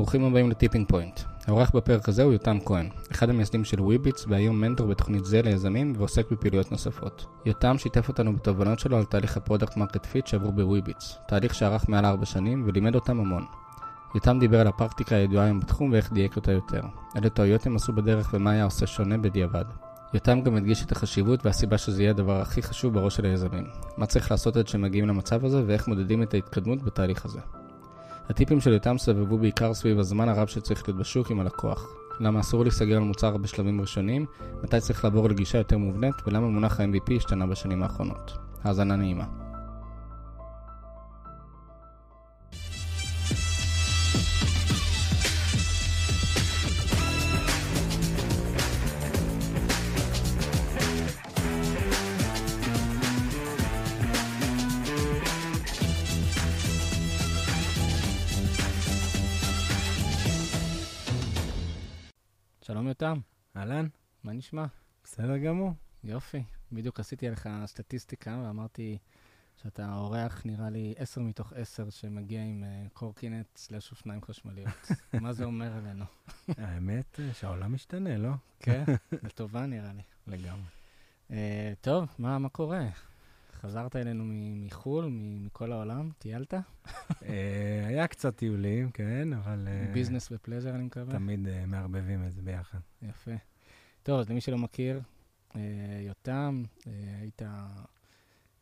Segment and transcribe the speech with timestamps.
[0.00, 1.20] ברוכים הבאים ל Tipping Point.
[1.46, 5.92] האורח בפרק הזה הוא יותם כהן, אחד המייסדים של Wibbitz והיום מנטור בתוכנית Zell ליזמים
[5.96, 7.26] ועוסק בפעילויות נוספות.
[7.46, 11.54] יותם שיתף אותנו בתובנות שלו על תהליך ה product market fit שעברו ב Wibbitz, תהליך
[11.54, 13.44] שארך מעל 4 שנים ולימד אותם המון.
[14.14, 16.82] יותם דיבר על הפרקטיקה הידועה היום בתחום ואיך דייק אותה יותר,
[17.16, 19.64] אילו טעויות הם עשו בדרך ומה היה עושה שונה בדיעבד.
[20.14, 23.64] יותם גם הדגיש את החשיבות והסיבה שזה יהיה הדבר הכי חשוב בראש של היזמים.
[23.96, 27.40] מה צריך לעשות עד שמגיעים למצב הזה ואיך מודדים את ההתקדמות בתהליך הזה.
[28.30, 31.94] הטיפים של יותם סבבו בעיקר סביב הזמן הרב שצריך להיות בשוק עם הלקוח.
[32.20, 34.26] למה אסור להיסגר על מוצר בשלבים ראשונים,
[34.62, 38.38] מתי צריך לעבור לגישה יותר מובנית ולמה מונח ה-MVP השתנה בשנים האחרונות.
[38.62, 39.49] האזנה נעימה.
[63.02, 63.20] יותם,
[63.56, 63.86] אהלן,
[64.24, 64.64] מה נשמע?
[65.04, 65.72] בסדר גמור.
[66.04, 66.42] יופי.
[66.72, 68.98] בדיוק עשיתי עליך סטטיסטיקה ואמרתי
[69.62, 74.88] שאתה אורח, נראה לי, 10 מתוך 10 שמגיע עם אה, קורקינט סלאש אופניים חשמליות.
[75.22, 76.04] מה זה אומר עלינו?
[76.58, 78.30] האמת אה, שהעולם משתנה, לא?
[78.58, 78.84] כן,
[79.24, 80.02] לטובה נראה לי.
[80.26, 80.68] לגמרי.
[81.30, 82.86] אה, טוב, מה קורה?
[83.60, 84.24] חזרת אלינו
[84.66, 86.10] מחו"ל, מכל העולם?
[86.18, 86.54] טיילת?
[86.54, 91.12] אה, היה קצת טיולים, כן, אבל אה, ביזנס ופלז'ר, אני מקווה.
[91.12, 92.78] תמיד אה, מערבבים את זה ביחד.
[93.02, 93.30] יפה.
[94.02, 95.00] טוב, אז למי שלא מכיר,
[95.56, 95.60] אה,
[96.06, 97.42] יותם, אה, היית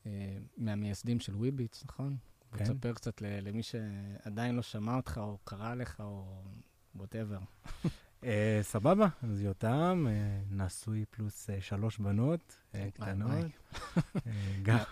[0.06, 2.16] אה, מהמייסדים של וויביץ, נכון?
[2.56, 2.64] כן.
[2.64, 6.42] תספר קצת למי שעדיין לא שמע אותך, או קרא לך, או
[6.94, 7.38] ווטאבר.
[8.24, 13.46] אה, סבבה, אז יותם, אה, נשוי פלוס אה, שלוש בנות וואי, קטנות.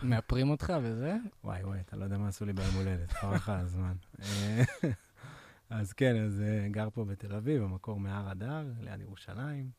[0.03, 1.17] מאפרים אותך וזה?
[1.45, 3.95] וואי וואי, אתה לא יודע מה עשו לי ביום הולדת, חבל לך על הזמן.
[5.71, 9.71] אז כן, אז אה, גר פה בתל אביב, המקור מהר אדר, ליד ירושלים.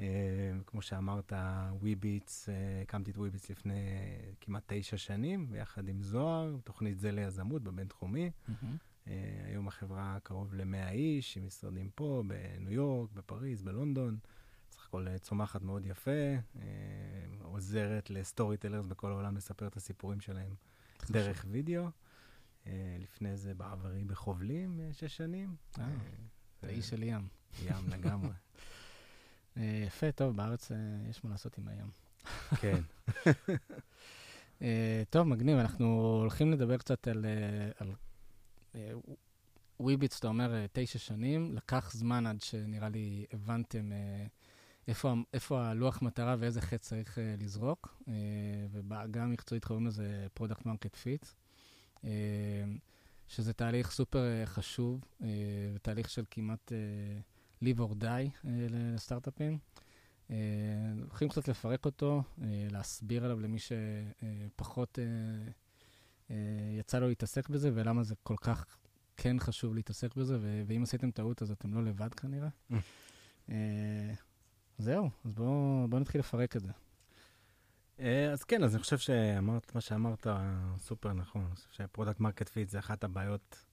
[0.00, 0.06] אה,
[0.66, 1.32] כמו שאמרת,
[1.80, 2.48] וויביץ,
[2.82, 8.30] הקמתי את וויביץ לפני אה, כמעט תשע שנים, ביחד עם זוהר, תוכנית זה ליזמות בבינתחומי.
[8.48, 8.54] אה,
[9.46, 14.18] היום החברה קרוב ל-100 איש, עם משרדים פה, בניו יורק, בפריז, בלונדון.
[14.70, 16.10] סך הכל אה, צומחת מאוד יפה,
[16.56, 16.62] אה,
[17.42, 20.54] עוזרת לסטורי טלרס בכל העולם לספר את הסיפורים שלהם
[21.10, 21.88] דרך וידאו.
[22.66, 25.54] אה, לפני זה בעברי בחובלים, אה, שש שנים.
[25.78, 25.90] אה, אה,
[26.58, 27.28] אתה איש של ים.
[27.64, 28.32] ים לגמרי.
[29.56, 30.76] אה, יפה, טוב, בארץ אה,
[31.10, 31.90] יש מה לעשות עם הים.
[32.60, 32.80] כן.
[34.62, 37.24] אה, טוב, מגניב, אנחנו הולכים לדבר קצת על...
[37.24, 37.94] אה, על אה,
[39.80, 44.26] Wibbitz, אתה אומר, אה, תשע שנים, לקח זמן עד שנראה לי הבנתם אה,
[44.88, 48.14] איפה, איפה הלוח מטרה ואיזה חץ צריך אה, לזרוק, אה,
[48.70, 51.26] ובעגה המקצועית קוראים לזה product market fit,
[53.28, 55.28] שזה תהליך סופר אה, חשוב, אה,
[55.74, 57.20] ותהליך של כמעט אה,
[57.64, 59.58] live or die אה, לסטארט-אפים.
[60.30, 60.36] אה,
[61.00, 65.52] הולכים קצת לפרק אותו, אה, להסביר עליו למי שפחות אה, אה,
[66.78, 68.66] יצא לו להתעסק בזה, ולמה זה כל כך
[69.16, 72.48] כן חשוב להתעסק בזה, ו- ואם עשיתם טעות אז אתם לא לבד כנראה.
[72.70, 72.74] Mm.
[73.50, 74.12] אה,
[74.78, 76.72] זהו, אז בואו בוא נתחיל לפרק את זה.
[78.00, 80.26] אה, אז כן, אז אני חושב שאמרת, מה שאמרת
[80.78, 81.44] סופר נכון.
[81.44, 83.64] אני חושב ש product market fit זה אחת הבעיות,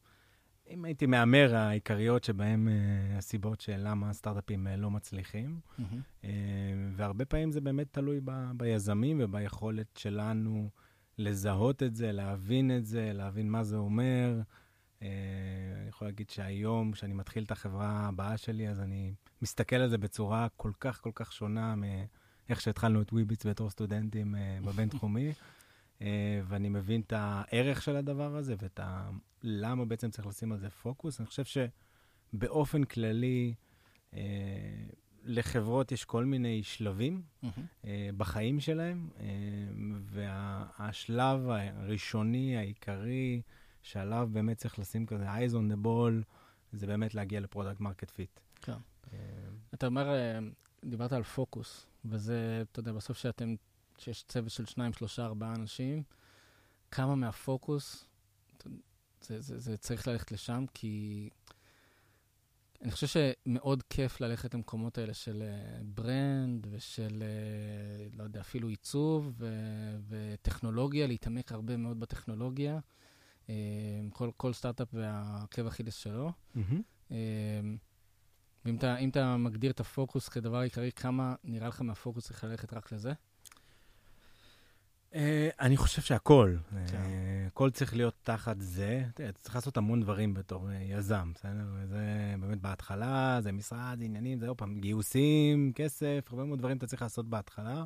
[0.69, 5.59] אם הייתי מהמר, העיקריות שבהן אה, הסיבות של למה סטארט-אפים אה, לא מצליחים.
[6.23, 6.29] אה,
[6.95, 10.69] והרבה פעמים זה באמת תלוי ב, ביזמים וביכולת שלנו
[11.17, 14.41] לזהות את זה, להבין את זה, להבין מה זה אומר.
[15.01, 15.07] אה,
[15.81, 19.97] אני יכול להגיד שהיום, כשאני מתחיל את החברה הבאה שלי, אז אני מסתכל על זה
[19.97, 25.33] בצורה כל כך כל כך שונה מאיך שהתחלנו את Wibbitz בתור סטודנטים אה, בבינתחומי.
[26.01, 29.09] אה, ואני מבין את הערך של הדבר הזה ואת ה...
[29.43, 31.19] למה בעצם צריך לשים על זה פוקוס.
[31.19, 31.43] אני חושב
[32.33, 33.53] שבאופן כללי,
[35.23, 37.21] לחברות יש כל מיני שלבים
[37.85, 39.25] אה, בחיים שלהם, אה,
[40.05, 43.41] והשלב הראשוני, העיקרי,
[43.81, 46.23] שעליו באמת צריך לשים כזה eyes on the ball,
[46.73, 48.39] זה באמת להגיע ל product market fit.
[48.61, 48.77] כן.
[49.73, 50.39] אתה אומר, אה,
[50.85, 53.55] דיברת על פוקוס, וזה, אתה יודע, בסוף שאתם,
[53.97, 56.03] שיש צוות של שניים, שלושה, ארבעה אנשים,
[56.91, 58.05] כמה מהפוקוס,
[59.21, 61.29] זה, זה, זה צריך ללכת לשם, כי
[62.83, 68.67] אני חושב שמאוד כיף ללכת למקומות האלה של אה, ברנד ושל, אה, לא יודע, אפילו
[68.67, 72.79] עיצוב ו- וטכנולוגיה, להתעמק הרבה מאוד בטכנולוגיה.
[73.49, 73.55] אה,
[74.13, 76.31] כל, כל סטארט-אפ והעקב אכילס שלו.
[77.11, 77.15] אמ,
[78.65, 82.73] ואם אתה, אם אתה מגדיר את הפוקוס כדבר עיקרי, כמה נראה לך מהפוקוס צריך ללכת
[82.73, 83.13] רק לזה?
[85.13, 86.55] אה, אני חושב שהכל.
[86.87, 87.03] כן.
[87.53, 89.03] אה, הכל צריך להיות תחת זה.
[89.15, 91.85] תראה, אתה צריך לעשות המון דברים בתור אה, יזם, בסדר?
[91.85, 96.77] זה באמת בהתחלה, זה משרד, זה עניינים, זה עוד פעם גיוסים, כסף, הרבה מאוד דברים
[96.77, 97.85] אתה צריך לעשות בהתחלה.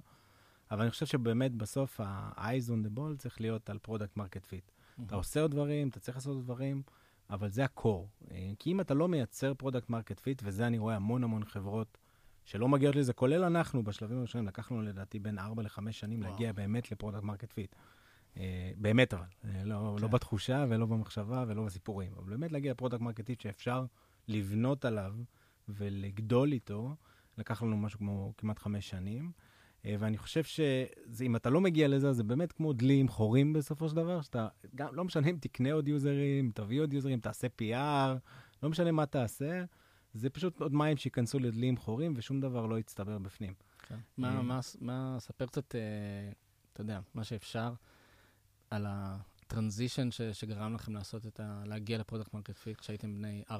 [0.71, 4.71] אבל אני חושב שבאמת בסוף ה-eyes on the ball צריך להיות על product market fit.
[5.05, 6.81] אתה עושה עוד דברים, אתה צריך לעשות עוד דברים,
[7.29, 8.09] אבל זה ה core.
[8.59, 11.97] כי אם אתה לא מייצר product market fit, וזה אני רואה המון המון חברות
[12.45, 16.31] שלא מגיעות לזה, כולל אנחנו בשלבים הראשונים, לקח לנו לדעתי בין 4 ל-5 שנים וואו.
[16.31, 17.75] להגיע באמת ל product market fit.
[18.77, 20.01] באמת אבל, אה, לא, כן.
[20.01, 23.85] לא בתחושה ולא במחשבה ולא בסיפורים, אבל באמת להגיע ל product market fit שאפשר
[24.27, 25.13] לבנות עליו
[25.69, 26.95] ולגדול איתו,
[27.37, 29.31] לקח לנו משהו כמו כמעט חמש שנים.
[29.85, 33.89] אה, ואני חושב שאם אתה לא מגיע לזה, זה באמת כמו דלי עם חורים בסופו
[33.89, 38.17] של דבר, שאתה, גם לא משנה אם תקנה עוד יוזרים, תביא עוד יוזרים, תעשה PR,
[38.63, 39.63] לא משנה מה תעשה,
[40.13, 43.53] זה פשוט עוד מים שייכנסו לדלי עם חורים ושום דבר לא יצטבר בפנים.
[43.87, 43.97] כן.
[44.17, 44.41] מה, אה.
[44.41, 45.81] מה, מה, ספר קצת, אה,
[46.73, 47.73] אתה יודע, מה שאפשר
[48.69, 51.63] על ה transition ש, שגרם לכם לעשות את ה...
[51.65, 53.53] להגיע ל product market fit כשהייתם בני 4-5.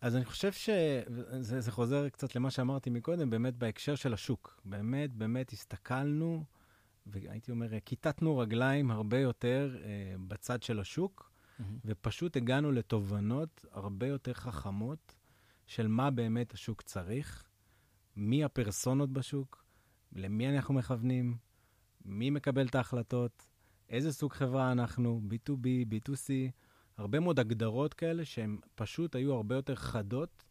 [0.00, 4.60] אז אני חושב שזה זה חוזר קצת למה שאמרתי מקודם, באמת בהקשר של השוק.
[4.64, 6.44] באמת, באמת הסתכלנו,
[7.06, 11.32] והייתי אומר, כיתתנו רגליים הרבה יותר אה, בצד של השוק,
[11.84, 15.14] ופשוט הגענו לתובנות הרבה יותר חכמות
[15.66, 17.48] של מה באמת השוק צריך,
[18.16, 19.64] מי הפרסונות בשוק,
[20.12, 21.36] למי אנחנו מכוונים,
[22.04, 23.47] מי מקבל את ההחלטות,
[23.90, 26.30] איזה סוג חברה אנחנו, B2B, B2C,
[26.96, 30.44] הרבה מאוד הגדרות כאלה שהן פשוט היו הרבה יותר חדות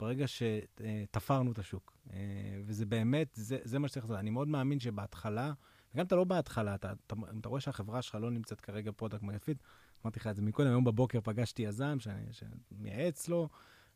[0.00, 1.96] ברגע שתפרנו את השוק.
[2.12, 2.18] אה,
[2.64, 4.18] וזה באמת, זה, זה מה שצריך לעשות.
[4.18, 5.52] אני מאוד מאמין שבהתחלה,
[5.94, 9.44] וגם אתה לא בהתחלה, אתה, אתה, אתה רואה שהחברה שלך לא נמצאת כרגע product market
[9.44, 9.58] fit,
[10.04, 13.48] אמרתי לך את זה מקודם, היום בבוקר פגשתי יזם שאני, שמייעץ לו,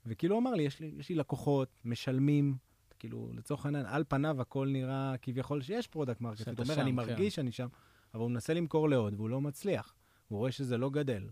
[0.07, 2.57] וכאילו הוא אמר לי, יש לי, יש לי לקוחות, משלמים,
[2.99, 6.39] כאילו, לצורך העניין, על פניו הכל נראה כביכול שיש product market.
[6.39, 6.97] שאתה הוא אומר, שם, אני כן.
[6.97, 7.69] מרגיש שאני שם,
[8.15, 9.95] אבל הוא מנסה למכור לעוד, והוא לא מצליח.
[10.29, 11.29] הוא רואה שזה לא גדל.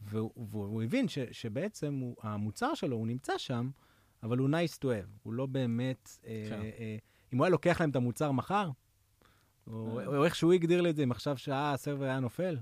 [0.00, 3.70] והוא, והוא הבין ש, שבעצם הוא, המוצר שלו, הוא נמצא שם,
[4.22, 5.18] אבל הוא nice to have.
[5.22, 6.18] הוא לא באמת...
[6.26, 6.60] אה, כן.
[6.60, 6.96] אה,
[7.32, 8.70] אם הוא היה לוקח להם את המוצר מחר,
[9.66, 10.06] או, אה.
[10.06, 12.58] או איך שהוא הגדיר לי את זה, אם עכשיו שעה ה server היה נופל,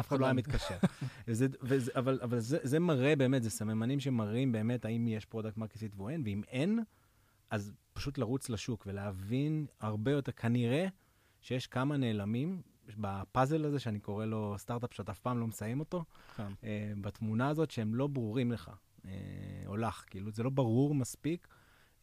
[0.00, 0.76] אף אחד לא היה מתקשר.
[1.28, 5.56] וזה, וזה, אבל אבל זה, זה מראה באמת, זה סממנים שמראים באמת האם יש product
[5.56, 6.80] market fit והוא אין, ואם אין,
[7.50, 10.86] אז פשוט לרוץ לשוק ולהבין הרבה יותר, כנראה
[11.40, 12.62] שיש כמה נעלמים
[12.96, 16.04] בפאזל הזה, שאני קורא לו סטארט-אפ שאתה אף פעם לא מסיים אותו,
[16.36, 16.52] כן.
[16.64, 18.70] אה, בתמונה הזאת שהם לא ברורים לך,
[19.06, 19.12] אה,
[19.66, 21.48] או לך, כאילו זה לא ברור מספיק,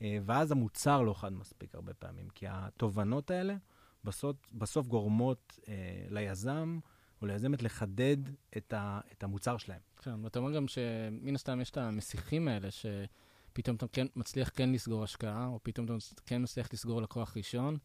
[0.01, 3.55] אה, ואז המוצר לא חד מספיק הרבה פעמים, כי התובנות האלה
[4.03, 5.73] בסוף, בסוף גורמות אה,
[6.09, 6.79] ליזם
[7.21, 8.17] או ליזמת לחדד
[8.57, 9.79] את, ה, את המוצר שלהם.
[9.97, 14.71] כן, ואתה אומר גם שמן הסתם יש את המסיחים האלה, שפתאום אתה כן מצליח כן
[14.71, 17.77] לסגור השקעה, או פתאום אתה כן מצליח לסגור לקוח ראשון,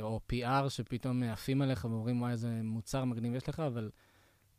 [0.00, 3.90] או PR שפתאום עפים עליך ואומרים, וואי, איזה מוצר מגניב יש לך, אבל,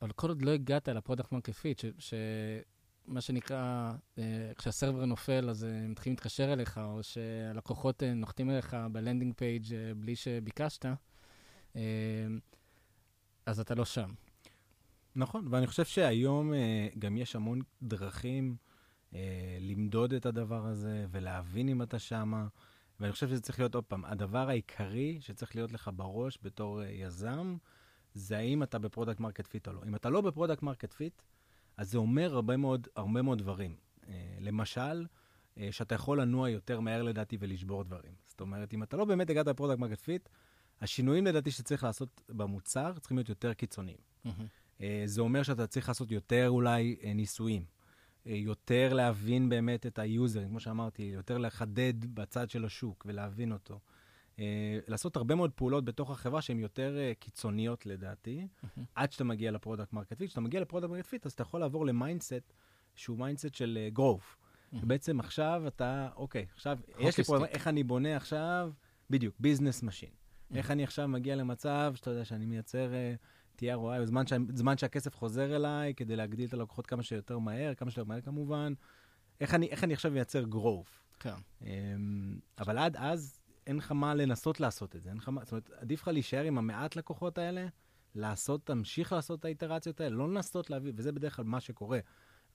[0.02, 5.50] אבל כל עוד לא הגעת ל product market fit, שמה שנקרא, אה, כשה server נופל,
[5.50, 9.94] אז אה, הם מתחילים להתקשר אליך, או שהלקוחות אה, נוחתים אליך ב landing page אה,
[9.96, 10.86] בלי שביקשת,
[11.76, 11.82] אה,
[13.46, 14.10] אז אתה לא שם.
[15.16, 18.56] נכון, ואני חושב שהיום אה, גם יש המון דרכים
[19.16, 22.48] אה, למדוד את הדבר הזה ולהבין אם אתה שמה,
[23.00, 26.90] ואני חושב שזה צריך להיות, עוד פעם, הדבר העיקרי שצריך להיות לך בראש בתור אה,
[26.90, 27.58] יזם,
[28.14, 29.82] זה האם אתה ב product market fit או לא.
[29.88, 31.22] אם אתה לא ב product market fit,
[31.78, 33.76] אז זה אומר הרבה מאוד, הרבה מאוד דברים.
[34.08, 35.06] אה, למשל,
[35.58, 38.14] אה, שאתה יכול לנוע יותר מהר לדעתי ולשבור דברים.
[38.28, 40.30] זאת אומרת, אם אתה לא באמת הגעת ל product market fit,
[40.82, 43.98] השינויים לדעתי שצריך לעשות במוצר צריכים להיות יותר קיצוניים.
[44.82, 47.66] אה, זה אומר שאתה צריך לעשות יותר אולי ניסויים,
[48.26, 53.80] יותר להבין באמת את היוזרים, כמו שאמרתי, יותר לחדד בצד של השוק ולהבין אותו.
[54.40, 58.48] אה, לעשות הרבה מאוד פעולות בתוך החברה שהן יותר אה, קיצוניות לדעתי,
[58.96, 60.28] עד שאתה מגיע ל product market fit.
[60.28, 62.54] כשאתה מגיע ל product market fit, אז אתה יכול לעבור ל mindset
[62.96, 64.38] שהוא mindset של growth.
[64.74, 67.50] ובעצם עכשיו אתה, אוקיי, עכשיו, יש לי פה, stick.
[67.50, 68.72] איך אני בונה עכשיו,
[69.10, 70.10] בדיוק, business machine.
[70.56, 72.92] איך אני עכשיו מגיע למצב שאתה יודע שאני מייצר
[73.64, 77.74] אה, TROI, בזמן, שה, זמן שהכסף חוזר אליי, כדי להגדיל את הלקוחות כמה שיותר מהר,
[77.74, 78.74] כמה שיותר מהר כמובן.
[79.42, 81.20] איך אני, איך אני עכשיו מייצר growth.
[81.20, 81.34] כן.
[81.62, 81.68] אמ,
[82.60, 85.10] אבל עד אז אין לך מה לנסות לעשות את זה.
[85.10, 87.68] אין לך מה, זאת אומרת, עדיף לך להישאר עם המעט לקוחות האלה,
[88.16, 92.00] לעשות, תמשיך לעשות את האיטרציות האלה, לא לנסות להביא, וזה בדרך כלל מה שקורה.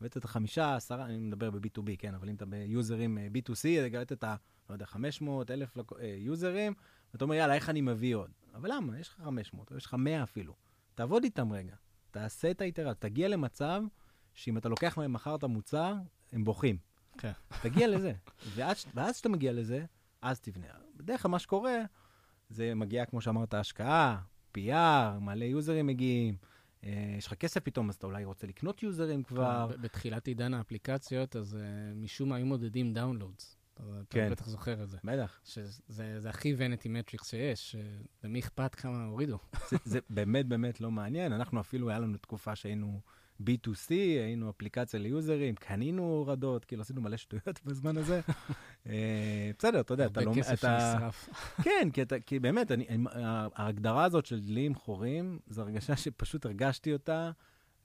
[0.00, 4.12] הבאת את החמישה, עשרה, אני מדבר ב-B2B, כן, אבל אם אתה ביוזרים אה, B2C, הגעת
[4.12, 4.37] את ה,
[4.69, 6.75] לא יודע, 500, 1,000 לק- אה, יוזרים,
[7.12, 8.31] ואתה אומר, יאללה, איך אני מביא עוד?
[8.55, 8.99] אבל למה?
[8.99, 10.55] יש לך 500, או יש לך 100 אפילו.
[10.99, 11.75] תעבוד איתם רגע,
[12.11, 13.83] תעשה את האיטרציה, תגיע למצב
[14.35, 15.95] שאם אתה לוקח להם מחר את המוצר,
[16.33, 16.76] הם בוכים.
[17.19, 17.33] כן.
[17.62, 18.12] תגיע לזה.
[18.55, 19.85] ואז, ואז כשאתה מגיע לזה,
[20.23, 20.67] אז תבנה.
[20.97, 21.76] בדרך כלל מה שקורה,
[22.49, 24.21] זה מגיע, כמו שאמרת, השקעה,
[24.59, 26.37] PR, מלא יוזרים מגיעים,
[26.85, 29.69] אה, יש לך כסף פתאום, אז אתה אולי רוצה לקנות יוזרים כבר.
[29.73, 33.58] כן, בתחילת עידן האפליקציות, אז uh, משום מה היו מודדים downloads.
[34.11, 34.26] כן.
[34.26, 34.99] אתה בטח זוכר את זה.
[35.04, 35.40] בטח.
[35.44, 37.76] שזה זה הכי vanity metrics שיש,
[38.25, 39.38] למי אכפת כמה הורידו.
[39.70, 41.32] זה, זה באמת באמת לא מעניין.
[41.32, 43.00] אנחנו אפילו, היה לנו תקופה שהיינו
[43.42, 48.20] B2C, היינו אפליקציה ליוזרים, קנינו הורדות, כאילו עשינו מלא שטויות בזמן הזה.
[48.87, 50.26] אה, בסדר, אתה יודע, אתה לא...
[50.30, 51.28] הרבה כסף שנשרף.
[51.64, 52.87] כן, כי, אתה, כי באמת, אני,
[53.54, 57.30] ההגדרה הזאת של דלי עם חורים, זו הרגשה שפשוט הרגשתי אותה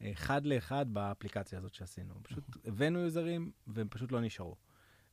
[0.03, 2.13] אחד לאחד באפליקציה הזאת שעשינו.
[2.23, 4.55] פשוט הבאנו יוזרים, והם פשוט לא נשארו.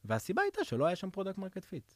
[0.05, 1.93] והסיבה הייתה שלא היה שם product market fit.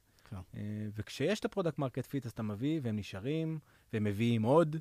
[0.95, 3.59] וכשיש את ה product market fit, אז אתה מביא, והם נשארים,
[3.93, 4.77] והם מביאים עוד,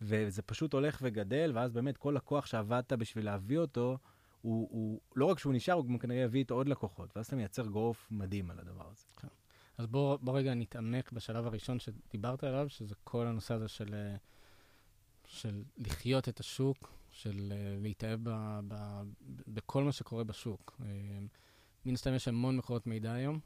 [0.00, 3.98] וזה פשוט הולך וגדל, ואז באמת כל לקוח שעבדת בשביל להביא אותו,
[4.42, 7.36] הוא, הוא לא רק שהוא נשאר, הוא גם כנראה יביא איתו עוד לקוחות, ואז אתה
[7.36, 9.04] מייצר growth מדהים על הדבר הזה.
[9.16, 9.28] כן.
[9.78, 14.16] אז בוא, בוא רגע נתעמק בשלב הראשון שדיברת עליו, שזה כל הנושא הזה של, אה,
[15.26, 19.02] של לחיות את השוק, של אה, להתאהב ב, ב,
[19.48, 20.80] בכל מה שקורה בשוק.
[21.82, 23.40] אה, מן הסתם יש המון מקורות מידע היום.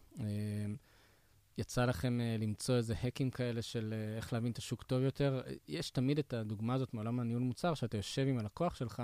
[1.58, 5.42] יצא לכם uh, למצוא איזה האקים כאלה של uh, איך להבין את השוק טוב יותר.
[5.68, 9.02] יש תמיד את הדוגמה הזאת מעולם הניהול מוצר, שאתה יושב עם הלקוח שלך,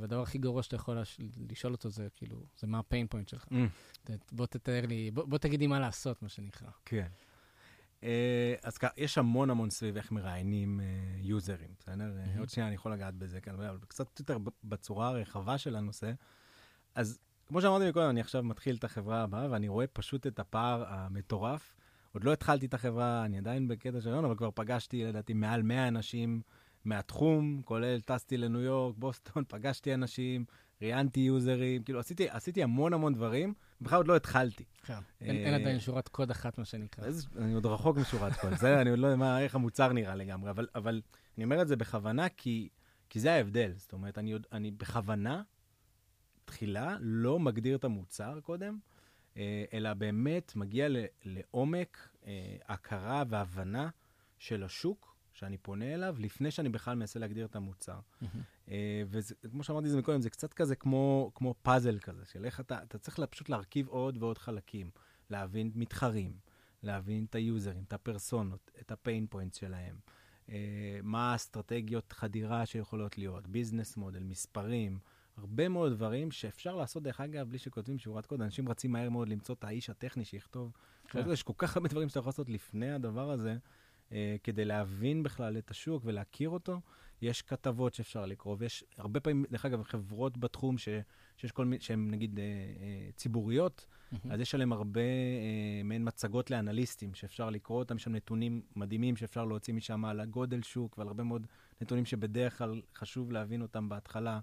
[0.00, 1.18] והדבר הכי גרוע שאתה יכול לש...
[1.50, 3.44] לשאול אותו זה כאילו, זה מה הפיין פוינט שלך.
[3.44, 4.12] Mm.
[4.32, 6.68] בוא תתאר לי, בוא, בוא תגיד לי מה לעשות, מה שנקרא.
[6.84, 7.06] כן.
[8.00, 8.04] Uh,
[8.62, 10.82] אז ככה, יש המון המון סביב איך מראיינים uh,
[11.26, 12.16] יוזרים, בסדר?
[12.16, 12.38] Mm-hmm.
[12.38, 16.12] עוד שנייה אני יכול לגעת בזה, כן, אבל קצת יותר בצורה הרחבה של הנושא.
[16.94, 17.18] אז
[17.48, 21.74] כמו שאמרתי מקודם, אני עכשיו מתחיל את החברה הבאה, ואני רואה פשוט את הפער המטורף.
[22.12, 25.62] עוד לא התחלתי את החברה, אני עדיין בקטע של היום, אבל כבר פגשתי, לדעתי, מעל
[25.62, 26.40] 100 אנשים
[26.84, 30.44] מהתחום, כולל טסתי לניו יורק, בוסטון, פגשתי אנשים,
[30.82, 34.64] ראיינתי יוזרים, כאילו עשיתי, עשיתי המון המון דברים, בכלל עוד לא התחלתי.
[34.82, 37.04] כן, אין, אה, עדיין שורת קוד אחת, מה שנקרא.
[37.36, 40.66] אני עוד רחוק משורת קוד, זה, אני עוד לא יודע איך המוצר נראה לגמרי, אבל,
[40.74, 41.02] אבל
[41.36, 42.68] אני אומר את זה בכוונה, כי,
[43.10, 43.72] כי זה ההבדל.
[43.76, 45.42] זאת אומרת, אני, אני בכוונה
[46.48, 48.78] תחילה לא מגדיר את המוצר קודם,
[49.36, 50.88] אה, אלא באמת מגיע
[51.24, 53.88] לעומק אה, הכרה והבנה
[54.38, 57.98] של השוק שאני פונה אליו, לפני שאני בכלל מנסה להגדיר את המוצר.
[58.22, 58.68] Mm-hmm.
[59.10, 62.98] וכמו שאמרתי זה מקודם, זה קצת כזה כמו, כמו פאזל כזה, של איך אתה, אתה
[62.98, 64.90] צריך פשוט להרכיב עוד ועוד חלקים,
[65.30, 66.32] להבין מתחרים,
[66.82, 69.96] להבין את היוזרים, את הפרסונות, את ה pain point שלהם,
[71.02, 74.98] מה האסטרטגיות חדירה שיכולות להיות, business model, מספרים.
[75.38, 78.42] הרבה מאוד דברים שאפשר לעשות, דרך אגב, בלי שכותבים שורת קוד.
[78.42, 80.72] אנשים רצים מהר מאוד למצוא את האיש הטכני שיכתוב.
[81.08, 81.30] כן.
[81.30, 83.56] יש כל כך הרבה דברים שאתה יכול לעשות לפני הדבר הזה,
[84.12, 86.80] אה, כדי להבין בכלל את השוק ולהכיר אותו.
[87.22, 90.88] יש כתבות שאפשר לקרוא, ויש הרבה פעמים, דרך אגב, חברות בתחום ש,
[91.36, 94.16] שיש כל מיני, שהן נגיד אה, אה, ציבוריות, mm-hmm.
[94.30, 99.16] אז יש עליהן הרבה אה, מעין מצגות לאנליסטים שאפשר לקרוא אותם, יש שם נתונים מדהימים
[99.16, 101.46] שאפשר להוציא משם על הגודל שוק ועל הרבה מאוד
[101.80, 104.40] נתונים שבדרך כלל חשוב להבין אותם בהתחלה.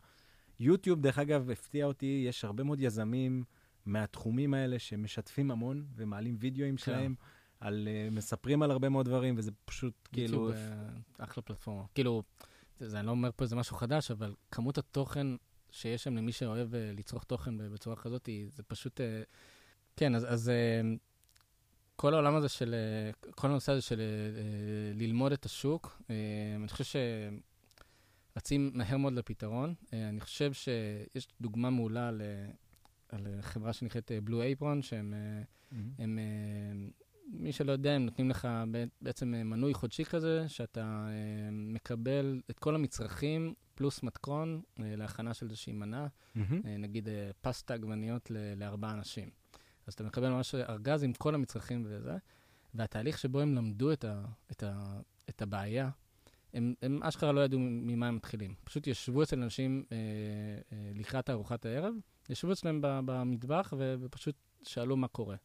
[0.59, 3.43] יוטיוב, דרך אגב, הפתיע אותי, יש הרבה מאוד יזמים
[3.85, 6.83] מהתחומים האלה שמשתפים המון ומעלים וידאוים כן.
[6.83, 7.15] שלהם,
[7.59, 10.49] על, uh, מספרים על הרבה מאוד דברים, וזה פשוט כאילו...
[10.49, 10.55] יוטיוב,
[11.19, 11.83] uh, אחלה פלטפורמה.
[11.95, 12.23] כאילו,
[12.79, 15.27] זה, אני לא אומר פה איזה משהו חדש, אבל כמות התוכן
[15.71, 18.99] שיש שם למי שאוהב uh, לצרוך תוכן בצורה כזאת, זה פשוט...
[18.99, 19.03] Uh,
[19.95, 20.33] כן, אז...
[20.33, 20.97] אז uh,
[21.95, 22.75] כל העולם הזה של,
[23.31, 24.01] כל הנושא הזה של
[24.95, 26.01] ללמוד את השוק,
[26.55, 26.95] אני חושב ש...
[28.37, 29.73] רצים מהר מאוד לפתרון.
[29.93, 32.21] אה, אני חושב שיש דוגמה מעולה על,
[33.09, 35.75] על חברה שנקראת בלו אה, אייפרון, שהם, mm-hmm.
[35.99, 36.19] הם,
[37.27, 38.47] מי שלא יודע, הם נותנים לך
[39.01, 41.07] בעצם מנוי חודשי כזה, שאתה
[41.51, 46.67] מקבל את כל המצרכים פלוס מתכון להכנה של איזושהי מנה, mm-hmm.
[46.79, 47.09] נגיד
[47.41, 49.29] פסטה עגבניות לארבעה אנשים.
[49.87, 52.17] אז אתה מקבל ממש ארגז עם כל המצרכים וזה,
[52.73, 54.99] והתהליך שבו הם למדו את, ה, את, ה,
[55.29, 55.89] את הבעיה,
[56.55, 58.53] הם, הם אשכרה לא ידעו ממה הם מתחילים.
[58.63, 61.93] פשוט ישבו אצל אנשים אה, אה, לקראת ארוחת הערב,
[62.29, 65.35] ישבו אצלם במטבח ו, ופשוט שאלו מה קורה.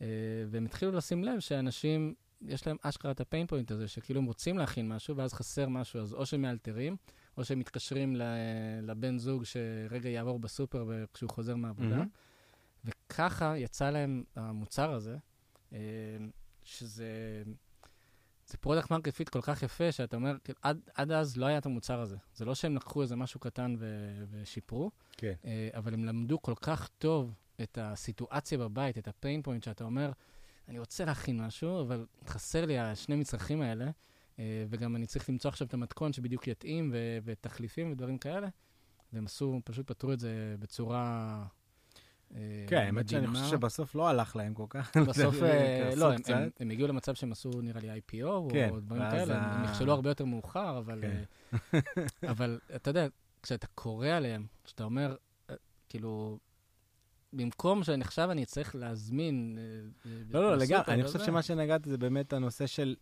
[0.00, 0.06] אה,
[0.50, 4.58] והם התחילו לשים לב שאנשים, יש להם אשכרה את הפיין פוינט הזה, שכאילו הם רוצים
[4.58, 6.96] להכין משהו, ואז חסר משהו, אז או שהם מאלתרים,
[7.36, 8.16] או שהם מתקשרים
[8.82, 12.02] לבן זוג שרגע יעבור בסופר כשהוא חוזר מהעבודה.
[12.02, 12.84] Mm-hmm.
[12.84, 15.16] וככה יצא להם המוצר הזה,
[15.72, 15.78] אה,
[16.64, 17.42] שזה...
[18.52, 21.58] זה product market fit כל כך יפה, שאתה אומר, כאילו, עד, עד אז לא היה
[21.58, 22.16] את המוצר הזה.
[22.34, 25.32] זה לא שהם לקחו איזה משהו קטן ו- ושיפרו, כן.
[25.44, 29.84] אה, אבל הם למדו כל כך טוב את הסיטואציה בבית, את ה pain point, שאתה
[29.84, 30.12] אומר,
[30.68, 33.90] אני רוצה להכין משהו, אבל חסר לי השני מצרכים האלה,
[34.38, 38.48] אה, וגם אני צריך למצוא עכשיו את המתכון שבדיוק יתאים, ו- ותחליפים ודברים כאלה,
[39.12, 41.44] והם עשו, פשוט פתרו את זה בצורה
[42.66, 44.96] כן, האמת שאני חושב שבסוף לא הלך להם כל כך.
[44.96, 45.34] בסוף,
[45.96, 46.10] לא,
[46.60, 50.10] הם הגיעו למצב שהם עשו, נראה לי, IPO, או כן, דברים כאלה, הם נכשלו הרבה
[50.10, 51.22] יותר מאוחר, אבל כן.
[52.76, 53.06] אתה יודע,
[53.42, 55.16] כשאתה קורא עליהם, כשאתה אומר,
[55.88, 56.38] כאילו,
[57.32, 59.58] במקום עכשיו אני צריך להזמין...
[60.30, 62.96] לא, לא, לגמרי, אני חושב שמה שנגעתי זה באמת הנושא של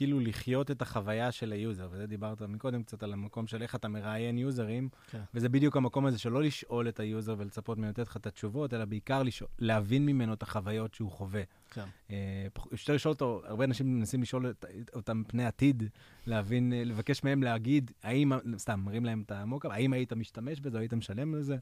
[0.00, 3.88] כאילו לחיות את החוויה של היוזר, וזה דיברת מקודם קצת על המקום של איך אתה
[3.88, 5.22] מראיין יוזרים, כן.
[5.34, 8.74] וזה בדיוק המקום הזה של לא לשאול את היוזר ולצפות ממנו לתת לך את התשובות,
[8.74, 11.42] אלא בעיקר לשאול, להבין ממנו את החוויות שהוא חווה.
[11.70, 11.84] כן.
[12.10, 14.54] אה, אפשר לשאול אותו, הרבה אנשים מנסים לשאול
[14.94, 15.82] אותם פני עתיד,
[16.26, 20.76] להבין, לבקש מהם להגיד, האם, סתם, מראים להם את ה mockup, האם היית משתמש בזה,
[20.76, 21.56] או היית משלם לזה?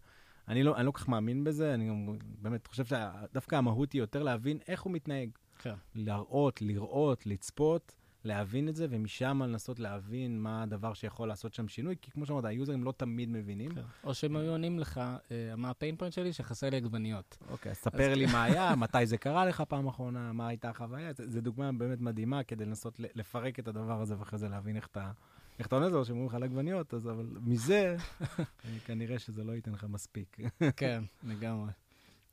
[0.49, 4.01] אני לא, אני לא כל כך מאמין בזה, אני גם באמת חושב שדווקא המהות היא
[4.01, 5.31] יותר להבין איך הוא מתנהג.
[5.59, 5.75] כן.
[5.95, 7.98] להראות, לראות, לצפות.
[8.25, 12.45] להבין את זה, ומשם לנסות להבין מה הדבר שיכול לעשות שם שינוי, כי כמו שאמרת,
[12.45, 13.75] היוזרים לא תמיד מבינים.
[13.75, 13.81] כן.
[14.05, 16.33] או שהם היו עונים לך, אה, מה הפיין פוינט שלי?
[16.33, 17.39] שחסר לי עגבניות.
[17.51, 21.11] אוקיי, אז ספר לי מה היה, מתי זה קרה לך פעם אחרונה, מה הייתה החוויה.
[21.27, 25.11] זו דוגמה באמת מדהימה כדי לנסות לפרק את הדבר הזה, ואחרי זה להבין איך אתה...
[25.59, 27.97] איך אתה עונה לזה, או שאומרים לך על עגבניות, אז אבל מזה,
[28.87, 30.37] כנראה שזה לא ייתן לך מספיק.
[30.77, 31.71] כן, לגמרי.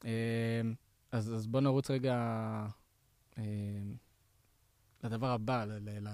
[0.06, 0.62] אה,
[1.12, 2.15] אז בוא נרוץ רגע
[3.38, 3.44] אה,
[5.06, 5.66] לדבר הבא,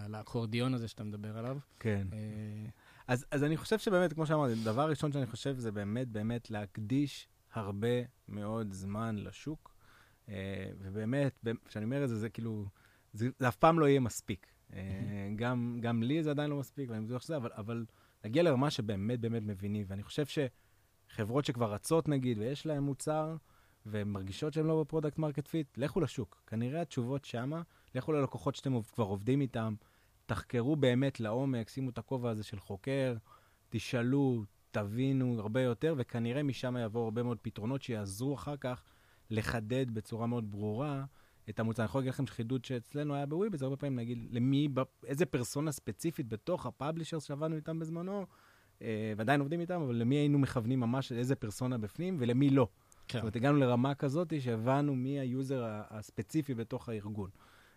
[0.10, 1.58] לאקורדיון הזה שאתה מדבר עליו.
[1.80, 2.08] כן.
[2.14, 2.70] אה,
[3.08, 7.28] אז, אז אני חושב שבאמת, כמו שאמרתי, דבר ראשון שאני חושב זה באמת באמת להקדיש
[7.54, 7.88] הרבה
[8.28, 9.76] מאוד זמן לשוק.
[10.30, 12.66] אה, ובאמת, כשאני אומר את זה, זה כאילו,
[13.14, 14.48] זה, זה אף פעם לא יהיה מספיק.
[14.74, 14.80] אה,
[15.36, 17.86] גם, גם לי זה עדיין לא מספיק, ואני בטוח שזה, אבל, אבל
[18.24, 19.86] להגיע לרמה שבאמת באמת מבינים.
[19.88, 20.26] ואני חושב
[21.12, 23.36] שחברות שכבר רצות, נגיד, ויש להן מוצר,
[23.86, 26.44] והן מרגישות שהן לא ב product market fit, לכו לשוק.
[26.48, 27.62] כנראה התשובות שמה,
[27.96, 29.74] לכו ללקוחות שאתם כבר עובדים איתם,
[30.26, 33.16] תחקרו באמת לעומק, שימו את הכובע הזה של חוקר,
[33.70, 38.84] תשאלו, תבינו הרבה יותר, וכנראה משם יבואו הרבה מאוד פתרונות שיעזרו אחר כך
[39.30, 41.04] לחדד בצורה מאוד ברורה
[41.50, 41.84] את המוצר.
[41.84, 44.68] אני יכול להגיד לכם חידוד שאצלנו היה בוויבס, הרבה פעמים להגיד למי,
[45.06, 48.26] איזה פרסונה ספציפית בתוך ה publishers שעבדנו איתם בזמנו,
[48.82, 52.68] אה, ועדיין עובדים איתם, אבל למי היינו מכוונים ממש איזה פרסונה בפנים ולמי לא.
[53.08, 53.18] כן.
[53.18, 57.30] זאת אומרת, הגענו לרמה כזאת שהבנו מי היוזר הספציפי בתוך הארגון.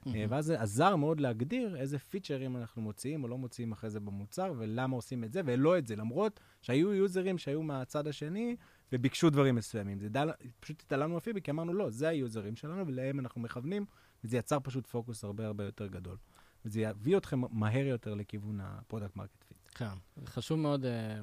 [0.07, 0.11] Mm-hmm.
[0.29, 4.53] ואז זה עזר מאוד להגדיר איזה פיצ'רים אנחנו מוציאים או לא מוציאים אחרי זה במוצר,
[4.59, 8.57] ולמה עושים את זה ולא את זה, למרות שהיו יוזרים שהיו מהצד השני
[8.93, 10.01] וביקשו דברים מסוימים.
[10.01, 13.85] זה דל, פשוט התעלמנו מהפיבי, כי אמרנו, לא, זה היוזרים שלנו ולהם אנחנו מכוונים,
[14.25, 16.17] וזה יצר פשוט פוקוס הרבה הרבה יותר גדול.
[16.65, 19.59] וזה יביא אתכם מהר יותר לכיוון ה product market fit.
[19.75, 21.21] כן, חשוב מאוד, אה,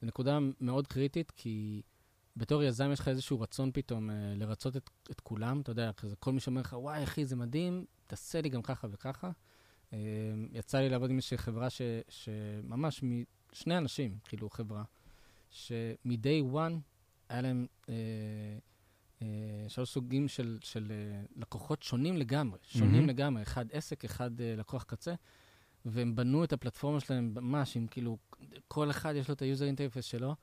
[0.00, 1.82] זו נקודה מאוד קריטית, כי...
[2.38, 6.16] בתור יזם יש לך איזשהו רצון פתאום אה, לרצות את, את כולם, אתה יודע, כזה
[6.16, 9.30] כל מי שאומר לך, וואי, אחי, זה מדהים, תעשה לי גם ככה וככה.
[9.92, 9.98] אה,
[10.52, 13.04] יצא לי לעבוד עם איזושהי חברה ש, שממש,
[13.52, 14.84] שני אנשים, כאילו, חברה,
[15.50, 16.72] שמ day one
[17.28, 17.94] היה להם אה,
[19.22, 23.08] אה, שלוש סוגים של, של אה, לקוחות שונים לגמרי, שונים mm-hmm.
[23.08, 25.14] לגמרי, אחד עסק, אחד אה, לקוח קצה.
[25.84, 28.18] והם בנו את הפלטפורמה שלהם ממש עם כאילו,
[28.68, 30.34] כל אחד יש לו את ה user interface שלו,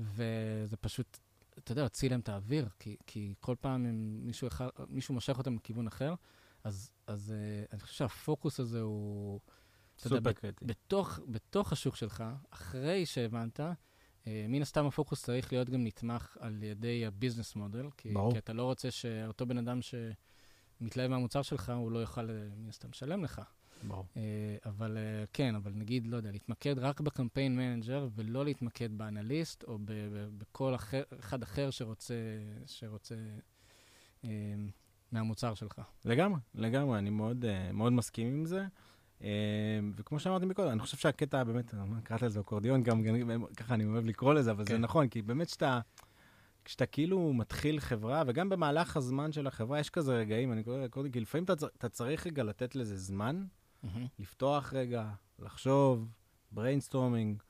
[0.00, 1.18] וזה פשוט
[1.58, 5.38] אתה יודע, הוציא להם את האוויר, כי, כי כל פעם אם מישהו, אחד, מישהו מושך
[5.38, 6.14] אותם לכיוון אחר,
[6.64, 9.40] אז, אז uh, אני חושב שהפוקוס הזה הוא...
[9.98, 10.64] סופר קריטי.
[10.64, 16.62] בתוך, בתוך השוק שלך, אחרי שהבנת, uh, מן הסתם הפוקוס צריך להיות גם נתמך על
[16.62, 21.72] ידי ה business model, כי, כי אתה לא רוצה שאותו בן אדם שמתלהב מהמוצר שלך,
[21.76, 23.42] הוא לא יוכל אה, מן הסתם לשלם לך.
[23.88, 24.06] ברור.
[24.14, 24.18] Uh,
[24.68, 29.64] אבל uh, כן, אבל נגיד, לא יודע, להתמקד רק ב campaign manager, ולא להתמקד באנליסט,
[29.64, 29.78] או
[30.38, 32.14] בכל אחר, אחד אחר שרוצה,
[32.66, 33.14] שרוצה
[34.22, 34.26] uh,
[35.12, 35.80] מהמוצר שלך.
[36.04, 38.66] לגמרי, לגמרי, אני מאוד, uh, מאוד מסכים עם זה.
[39.20, 39.24] Uh,
[39.96, 43.02] וכמו שאמרתי מקודם, אני חושב שהקטע באמת, קראת לזה אקורדיון, גם,
[43.56, 44.72] ככה אני אוהב לקרוא לזה, אבל כן.
[44.72, 45.80] זה נכון, כי באמת שאתה...
[46.64, 51.08] כשאתה כאילו מתחיל חברה, וגם במהלך הזמן של החברה, יש כזה רגעים, אני קורא, קורא
[51.08, 53.44] כי לפעמים אתה, אתה צריך רגע לתת לזה זמן,
[53.84, 53.88] mm-hmm.
[54.18, 56.08] לפתוח רגע, לחשוב,
[56.52, 57.42] brainstorming,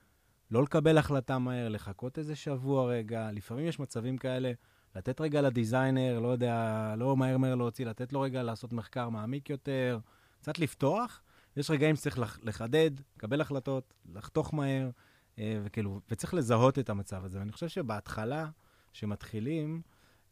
[0.51, 4.53] לא לקבל החלטה מהר, לחכות איזה שבוע רגע, לפעמים יש מצבים כאלה,
[4.97, 9.51] לתת רגע לדיזיינר, לא יודע, לא מהר מהר להוציא, לתת לו רגע לעשות מחקר מעמיק
[9.51, 9.99] יותר,
[10.41, 11.23] קצת לפתוח.
[11.57, 14.91] יש רגעים שצריך לחדד, לקבל החלטות, לחתוך מהר,
[15.39, 17.39] אה, וכאילו, וצריך לזהות את המצב הזה.
[17.39, 18.49] ואני חושב שבהתחלה,
[18.93, 19.83] כשמתחילים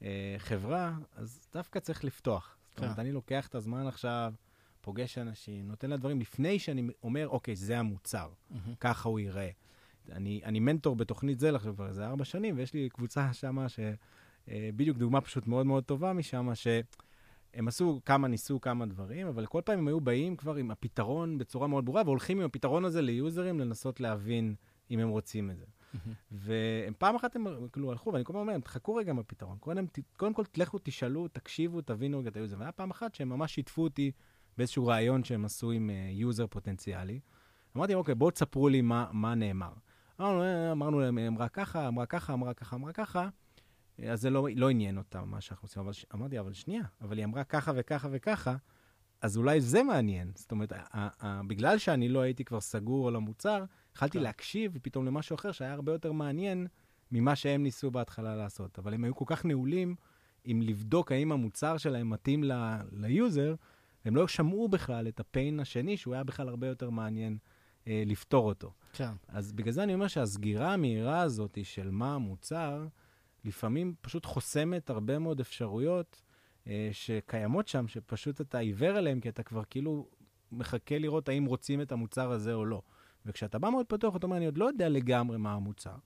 [0.03, 2.57] אה, חברה, אז דווקא צריך לפתוח.
[2.71, 3.01] זאת אומרת, כן.
[3.01, 4.33] אני לוקח את הזמן עכשיו,
[4.81, 8.31] פוגש אנשים, נותן לה דברים לפני שאני אומר, אוקיי, זה המוצר.
[8.81, 9.51] ככה הוא ייראה.
[10.13, 13.67] אני, אני מנטור בתוכנית זה עכשיו כבר איזה ארבע שנים, ויש לי קבוצה שמה,
[14.51, 19.61] אה, דוגמה פשוט מאוד מאוד טובה משם, שהם עשו כמה, ניסו כמה דברים, אבל כל
[19.65, 23.61] פעם הם היו באים כבר עם הפתרון בצורה מאוד ברורה, והולכים עם הפתרון הזה ליוזרים
[23.61, 24.55] לנסות להבין
[24.91, 25.65] אם הם רוצים את זה.
[26.33, 29.59] ופעם אחת הם כאילו הלכו, ואני כל הזמן אומר להם, תחכו רגע עם הפתרון.
[29.59, 29.85] קודם,
[30.17, 32.57] קודם כל, תלכו, תשאלו, תקשיבו, תבינו רגע את ה user.
[32.59, 34.13] והיה פעם אחת שהם ממש שיתפו אותי
[34.59, 37.21] באיזשהו ריאיון שהם עשו עם user פוטנציאלי.
[37.77, 39.73] אמרתי, אוקיי, בואו תספרו לי מה, מה נאמר.
[40.21, 43.29] אמרנו, אמרנו להם, אמרה ככה, אמרה ככה, אמרה ככה, אמרה ככה.
[44.09, 45.83] אז זה לא, לא עניין אותם, מה שאנחנו עושים.
[45.83, 48.57] אבל אמרתי, אבל שנייה, אבל היא אמרה ככה וככה וככה,
[49.23, 50.33] אז אולי זה מעניין.
[50.35, 50.73] זאת אומרת,
[51.47, 54.25] בגלל שאני לא הייתי כבר סגור על המוצר, התחלתי כן.
[54.25, 56.67] להקשיב פתאום למשהו אחר שהיה הרבה יותר מעניין
[57.13, 58.79] ממה שהם ניסו בהתחלה לעשות.
[58.79, 59.95] אבל הם היו כל כך נעולים
[60.45, 62.45] עם לבדוק האם המוצר שלהם מתאים
[62.93, 63.55] ל user,
[64.05, 67.39] הם לא שמעו בכלל את ה pain השני, שהוא היה בכלל הרבה יותר מעניין
[67.87, 68.73] אה, לפתור אותו.
[68.93, 69.13] כן.
[69.29, 72.87] אז בגלל זה אני אומר שהסגירה המהירה הזאת של מה המוצר,
[73.45, 76.23] לפעמים פשוט חוסמת הרבה מאוד אפשרויות
[76.67, 80.09] אה, שקיימות שם, שפשוט אתה עיוור אליהן, כי אתה כבר כאילו
[80.53, 82.83] מחכה לראות האם רוצים את המוצר הזה או לא.
[83.27, 85.91] וכשאתה בא מאוד פתוח, אתה אומר, אני עוד לא יודע לגמרי מה המוצר.
[85.91, 85.99] אני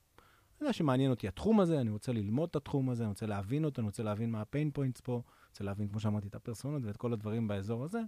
[0.61, 3.81] יודע שמעניין אותי התחום הזה, אני רוצה ללמוד את התחום הזה, אני רוצה להבין אותו,
[3.81, 6.83] אני רוצה להבין מה ה pain points פה, אני רוצה להבין, כמו שאמרתי, את הפרסונות
[6.85, 8.01] ואת כל הדברים באזור הזה.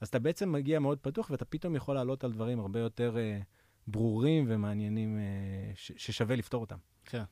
[0.00, 3.44] אז אתה בעצם מגיע מאוד פתוח, ואתה פתאום יכול לעלות על דברים הרבה יותר אה,
[3.86, 6.78] ברורים ומעניינים אה, ש- ששווה לפתור אותם.
[7.04, 7.22] כן.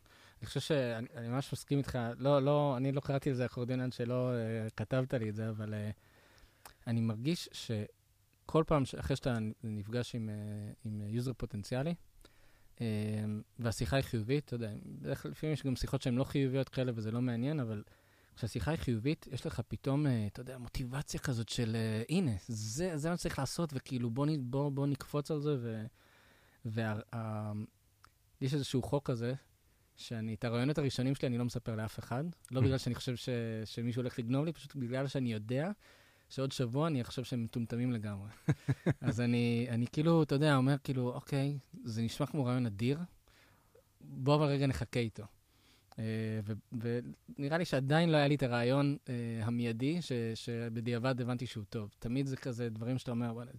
[0.40, 4.30] אני חושב שאני ממש מסכים איתך, לא, לא, אני לא קראתי על זה אקורדיונן שלא
[4.30, 10.28] אה, כתבת לי את זה, אבל אה, אני מרגיש שכל פעם, אחרי שאתה נפגש עם,
[10.28, 11.94] אה, עם user פוטנציאלי,
[12.76, 12.80] uh,
[13.58, 16.92] והשיחה היא חיובית, אתה יודע, בדרך כלל לפעמים יש גם שיחות שהן לא חיוביות כאלה
[16.94, 17.82] וזה לא מעניין, אבל
[18.36, 22.96] כשהשיחה היא חיובית, יש לך פתאום, uh, אתה יודע, מוטיבציה כזאת של, uh, הנה, זה,
[22.96, 25.84] זה מה שצריך לעשות, וכאילו בוא, בוא, בוא נקפוץ על זה, ו...
[26.64, 27.16] וה, uh,
[28.40, 29.34] יש איזשהו חוק כזה,
[29.98, 32.24] שאני, את הרעיונות הראשונים שלי אני לא מספר לאף אחד.
[32.50, 33.28] לא בגלל שאני חושב ש,
[33.64, 35.70] שמישהו הולך לגנוב לי, פשוט בגלל שאני יודע
[36.28, 38.28] שעוד שבוע אני אחשוב שהם מטומטמים לגמרי.
[39.00, 42.98] אז אני, אני כאילו, אתה יודע, אומר כאילו, אוקיי, זה נשמע כמו רעיון אדיר,
[44.00, 45.24] בוא אבל רגע נחכה איתו.
[45.90, 46.00] Uh,
[47.38, 49.10] ונראה לי שעדיין לא היה לי את הרעיון uh,
[49.44, 51.94] המיידי, ש, שבדיעבד הבנתי שהוא טוב.
[51.98, 53.50] תמיד זה כזה דברים שאתה אומר, וואלה,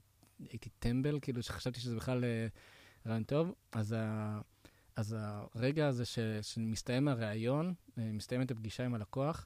[0.49, 3.54] הייתי טמבל, כאילו שחשבתי שזה בכלל uh, רעיון טוב.
[3.71, 4.39] אז ה...
[4.99, 9.45] אז הרגע הזה ש, שמסתיים הראיון, אה, מסתיימת הפגישה עם הלקוח,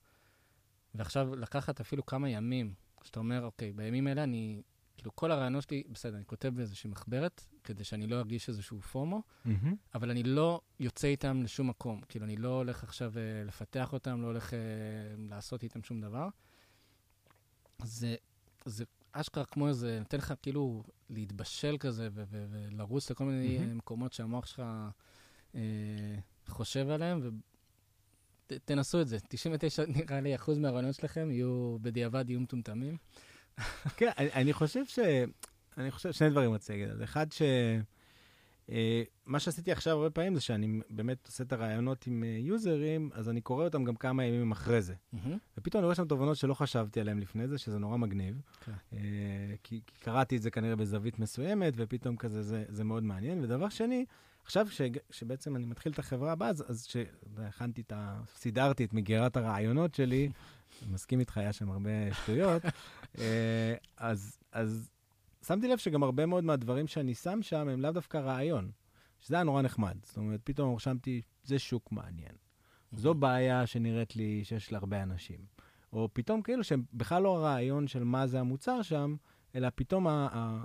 [0.96, 4.62] ועכשיו לקחת אפילו כמה ימים, שאתה אומר, אוקיי, בימים האלה אני,
[4.98, 9.22] כאילו כל הרעיונות שלי, בסדר, אני כותב באיזושהי מחברת, כדי שאני לא ארגיש איזשהו פומו,
[9.46, 9.50] mm-hmm.
[9.96, 12.02] אבל אני לא יוצא איתם לשום מקום.
[12.10, 14.56] כאילו, אני לא הולך עכשיו uh, לפתח אותם, לא הולך uh,
[15.18, 16.28] לעשות איתם שום דבר.
[17.84, 18.16] זה,
[18.66, 23.76] זה אשכרה כמו איזה, נותן לך כאילו להתבשל כזה ולרוץ לכל מיני mm-hmm.
[23.78, 24.64] מקומות שהמוח שלך...
[25.56, 25.62] אה,
[26.48, 27.40] חושב עליהם,
[28.52, 29.18] ותנסו את זה.
[29.30, 32.98] 99, נראה לי, אחוז מהרעיונות שלכם יהיו בדיעבד, יהיו מטומטמים.
[33.98, 35.00] כן, אני, אני חושב ש...
[35.78, 37.02] אני חושב שני דברים רציתי להגיד.
[37.02, 37.42] אחד, ש...
[38.70, 43.10] אה, מה שעשיתי עכשיו הרבה פעמים זה שאני באמת עושה את הרעיונות עם אה, יוזרים,
[43.14, 44.94] אז אני קורא אותם גם כמה ימים אחרי זה.
[44.94, 45.18] Mm-hmm.
[45.58, 48.42] ופתאום אני רואה שם תובנות שלא חשבתי עליהן לפני זה, שזה נורא מגניב.
[48.42, 48.66] Okay.
[48.66, 48.98] כן.
[49.64, 53.44] כי, כי קראתי את זה כנראה בזווית מסוימת, ופתאום כזה זה, זה מאוד מעניין.
[53.44, 54.06] ודבר שני,
[54.44, 58.22] עכשיו ש, שבעצם אני מתחיל את החברה הבאה, אז, אז שהכנתי את ה...
[58.36, 60.30] סידרתי את מגירת הרעיונות שלי,
[60.92, 62.62] מסכים איתך, היה שם הרבה שטויות,
[63.20, 64.90] אה, אז, אז
[65.48, 68.72] שמתי לב שגם הרבה מאוד מהדברים שאני שם שם הם לאו דווקא רעיון,
[69.20, 69.98] שזה היה נורא נחמד.
[70.04, 72.36] זאת אומרת, פתאום רשמתי, זה שוק מעניין.
[72.92, 75.40] זו בעיה שנראית לי שיש להרבה אנשים.
[75.94, 79.16] או פתאום כאילו שהם בכלל לא הרעיון של מה זה המוצר שם,
[79.56, 80.08] אלא פתאום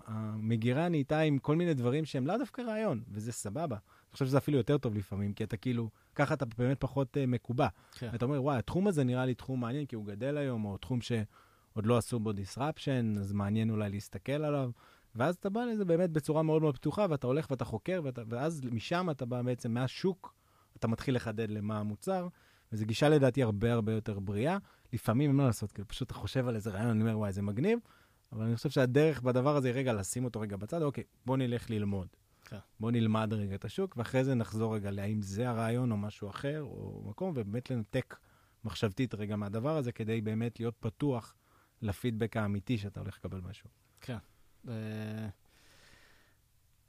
[0.07, 3.77] המגירה נהייתה עם כל מיני דברים שהם לאו דווקא רעיון, וזה סבבה.
[3.77, 7.21] אני חושב שזה אפילו יותר טוב לפעמים, כי אתה כאילו, ככה אתה באמת פחות uh,
[7.27, 7.69] מקובע.
[7.93, 8.11] כן.
[8.15, 11.01] אתה אומר, וואי, התחום הזה נראה לי תחום מעניין, כי הוא גדל היום, או תחום
[11.01, 14.71] שעוד לא עשו בו disruption, אז מעניין אולי להסתכל עליו.
[15.15, 18.61] ואז אתה בא לזה באמת בצורה מאוד מאוד פתוחה, ואתה הולך ואתה חוקר, ואתה, ואז
[18.73, 20.35] משם אתה בא בעצם, מהשוק,
[20.77, 22.29] אתה מתחיל לחדד למה המוצר,
[22.73, 24.59] וזו גישה לדעתי הרבה הרבה יותר בריאה.
[24.93, 27.43] לפעמים אין מה לעשות, כאילו פשוט אתה חושב על איזה רעיון, אני אומר, וואי, זה
[27.43, 27.79] מגניב,
[28.33, 31.71] אבל אני חושב שהדרך בדבר הזה היא רגע לשים אותו רגע בצד, אוקיי, בוא נלך
[31.71, 32.09] ללמוד.
[32.45, 32.59] כן.
[32.81, 36.63] בוא נלמד רגע את השוק, ואחרי זה נחזור רגע להאם זה הרעיון או משהו אחר,
[36.63, 38.17] או מקום, ובאמת לנתק
[38.65, 41.35] מחשבתית רגע מהדבר הזה, כדי באמת להיות פתוח
[41.83, 43.71] לפידבק האמיתי שאתה הולך לקבל משהו.
[44.01, 44.19] כן.
[44.65, 44.73] ו...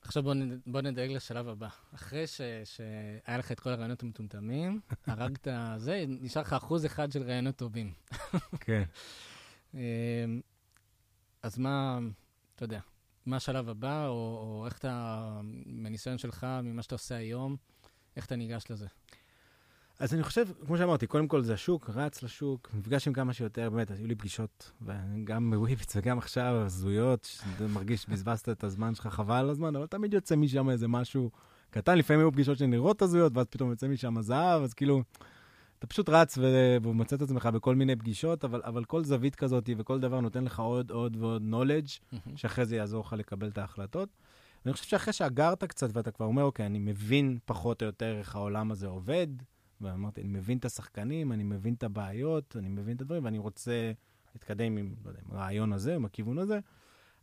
[0.02, 0.60] עכשיו בוא, נד...
[0.67, 1.67] בוא נדאג לשלב הבא.
[1.95, 2.41] אחרי ש...
[2.63, 5.47] שהיה לך את כל הרעיונות המטומטמים, הרגת
[5.78, 7.93] זה, נשאר לך אחוז אחד של רעיונות טובים.
[8.60, 8.84] כן.
[11.43, 11.99] אז מה,
[12.56, 12.80] אתה יודע,
[13.25, 17.56] מה השלב הבא, או, או איך אתה, מניסיון שלך, ממה שאתה עושה היום,
[18.15, 18.88] איך אתה ניגש לזה?
[19.99, 23.69] אז אני חושב, כמו שאמרתי, קודם כל זה השוק, רץ לשוק, נפגש עם כמה שיותר,
[23.69, 24.71] באמת, היו לי פגישות,
[25.23, 27.41] גם בוויביץ וגם עכשיו, הזויות,
[27.73, 31.30] מרגיש שבזבזת את הזמן שלך, חבל על הזמן, אבל תמיד יוצא משם איזה משהו
[31.69, 35.04] קטן, לפעמים היו פגישות שנראות הזויות, ואז פתאום יוצא משם זהב, אז כאילו,
[35.79, 36.37] אתה פשוט רץ
[36.81, 40.59] ומוצא את עצמך בכל מיני פגישות, אבל, אבל כל זווית כזאת וכל דבר נותן לך
[40.59, 44.09] עוד, עוד ועוד knowledge, שאחרי זה יעזור לך לקבל את ההחלטות.
[44.65, 48.35] אני חושב שאחרי שאגרת קצת ואתה כבר אומר, אוקיי, אני מבין פחות או יותר איך
[48.35, 49.27] העולם הזה עובד,
[49.81, 53.91] ואמרתי, אני מבין את השחקנים, אני מבין את הבעיות, אני מבין את הדברים, ואני רוצה
[54.35, 56.59] להתקדם עם, לא יודע, עם הרעיון הזה, עם הכיוון הזה,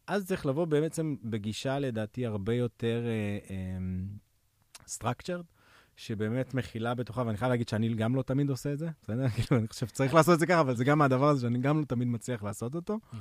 [0.06, 5.55] אז צריך לבוא בעצם בגישה, לדעתי, הרבה יותר uh, um, structured,
[5.96, 9.28] שבאמת מכילה בתוכה, ואני חייב להגיד שאני גם לא תמיד עושה את זה, בסדר?
[9.34, 11.80] כאילו, אני חושב שצריך לעשות את זה ככה, אבל זה גם הדבר הזה שאני גם
[11.80, 12.98] לא תמיד מצליח לעשות אותו.
[13.12, 13.16] Mm-hmm.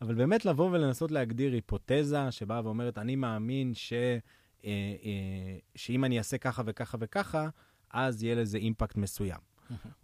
[0.00, 4.70] אבל באמת לבוא ולנסות להגדיר היפותזה שבאה ואומרת, אני מאמין ש, אה,
[5.04, 7.48] אה, שאם אני אעשה ככה וככה וככה,
[7.90, 9.38] אז יהיה לזה אימפקט מסוים.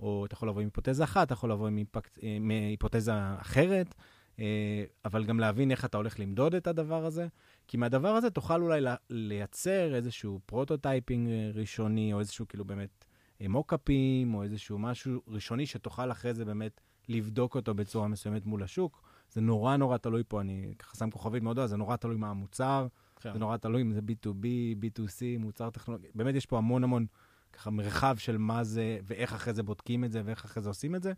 [0.00, 2.38] או אתה יכול לבוא עם היפותזה אחת, אתה יכול לבוא עם, אימפקט, אה,
[2.70, 3.94] היפותזה אחרת,
[4.38, 7.26] אה, אבל גם להבין איך אתה הולך למדוד את הדבר הזה.
[7.68, 13.04] כי מהדבר הזה תוכל אולי לייצר איזשהו prototyping אה, ראשוני, או איזשהו כאילו באמת
[13.48, 19.02] מוקאפים, או איזשהו משהו ראשוני שתוכל אחרי זה באמת לבדוק אותו בצורה מסוימת מול השוק.
[19.32, 22.86] זה נורא נורא תלוי פה, אני ככה שם כוכבית מאוד, זה נורא תלוי מה המוצר,
[23.20, 23.32] כן.
[23.32, 24.46] זה נורא תלוי אם זה B2B,
[24.82, 27.06] B2C, מוצר טכנולוגי, באמת יש פה המון המון
[27.52, 30.94] ככה מרחב של מה זה, ואיך אחרי זה בודקים את זה, ואיך אחרי זה עושים
[30.94, 31.12] את זה,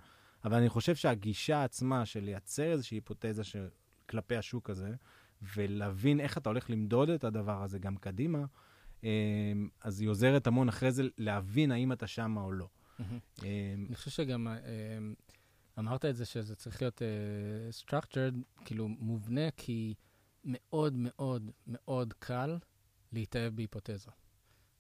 [0.45, 3.69] אבל אני חושב שהגישה עצמה של לייצר איזושהי היפותזה של,
[4.09, 4.95] כלפי השוק הזה,
[5.57, 8.45] ולהבין איך אתה הולך למדוד את הדבר הזה גם קדימה,
[9.05, 9.09] אמ,
[9.81, 12.69] אז היא עוזרת המון אחרי זה להבין האם אתה שמה או לא.
[13.01, 13.07] אמ,
[13.89, 15.15] אני חושב שגם אמ,
[15.79, 19.95] אמרת את זה שזה צריך להיות uh, structured, כאילו מובנה, כי
[20.45, 22.59] מאוד מאוד מאוד קל
[23.13, 24.11] להתאהב בהיפותזה.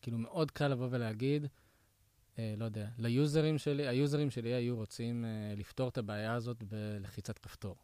[0.03, 5.59] כאילו מאוד קל לבוא ולהגיד, uh, לא יודע, ליוזרים שלי, היוזרים שלי היו רוצים uh,
[5.59, 7.77] לפתור את הבעיה הזאת בלחיצת כפתור.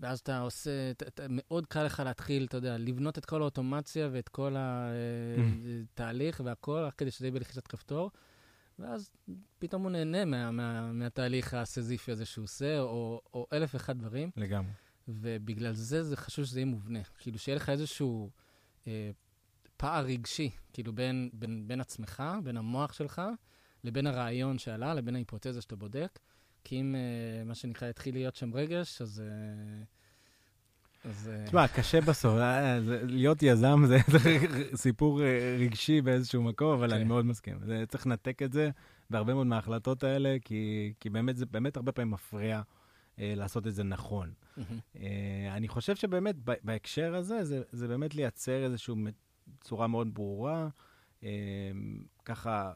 [0.00, 4.08] ואז אתה עושה, ת, ת, מאוד קל לך להתחיל, אתה יודע, לבנות את כל האוטומציה
[4.12, 8.10] ואת כל התהליך והכל, רק כדי שזה יהיה בלחיצת כפתור.
[8.78, 9.10] ואז
[9.58, 14.30] פתאום הוא נהנה מה, מה, מהתהליך הסזיפי הזה שהוא עושה, או, או אלף ואחד דברים.
[14.36, 14.72] לגמרי.
[15.08, 17.02] ובגלל זה זה חשוב שזה יהיה מובנה.
[17.18, 18.30] כאילו, שיהיה לך איזשהו
[18.86, 19.10] אה,
[19.76, 23.22] פער רגשי, כאילו, בין, בין, בין עצמך, בין המוח שלך,
[23.84, 26.18] לבין הרעיון שעלה, לבין ההיפותזה שאתה בודק.
[26.64, 29.22] כי אם, אה, מה שנקרא, יתחיל להיות שם רגש, אז...
[29.26, 29.84] אה,
[31.06, 33.98] אה, תשמע, קשה בסוף, אה, להיות יזם זה
[34.74, 37.08] סיפור אה, רגשי באיזשהו מקום, אבל אני כן.
[37.08, 37.58] מאוד מסכים.
[37.88, 38.70] צריך לנתק את זה
[39.10, 40.36] בהרבה מאוד מההחלטות האלה,
[41.00, 42.62] כי באמת זה באמת הרבה פעמים מפריע
[43.18, 44.32] לעשות את זה נכון.
[45.50, 48.94] אני חושב שבאמת בהקשר הזה, זה באמת לייצר איזושהי
[49.60, 50.68] צורה מאוד ברורה.
[52.24, 52.72] ככה,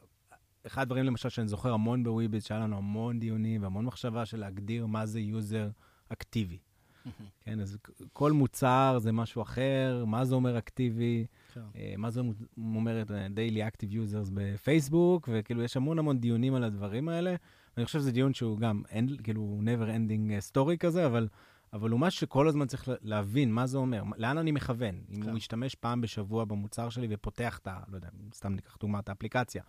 [0.67, 4.85] אחד הדברים למשל שאני זוכר המון בוויביט, שהיה לנו המון דיונים והמון מחשבה של להגדיר
[4.85, 5.69] מה זה user
[6.09, 6.57] אקטיבי.
[7.43, 7.77] כן, אז
[8.13, 11.61] כל מוצר זה משהו אחר, מה זה אומר אקטיבי, כן.
[11.75, 12.21] אה, מה זה
[12.57, 17.35] אומר את Daily Active Users בפייסבוק, וכאילו יש המון המון דיונים על הדברים האלה.
[17.77, 18.83] ואני חושב שזה דיון שהוא גם,
[19.23, 21.27] כאילו, never ending story כזה, אבל,
[21.73, 24.95] אבל הוא משהו שכל הזמן צריך להבין מה זה אומר, לאן אני מכוון.
[25.09, 25.33] אם הוא כן.
[25.33, 27.79] משתמש פעם בשבוע במוצר שלי ופותח את ה...
[27.87, 29.63] לא יודע, סתם ניקח דוגמא, את האפליקציה.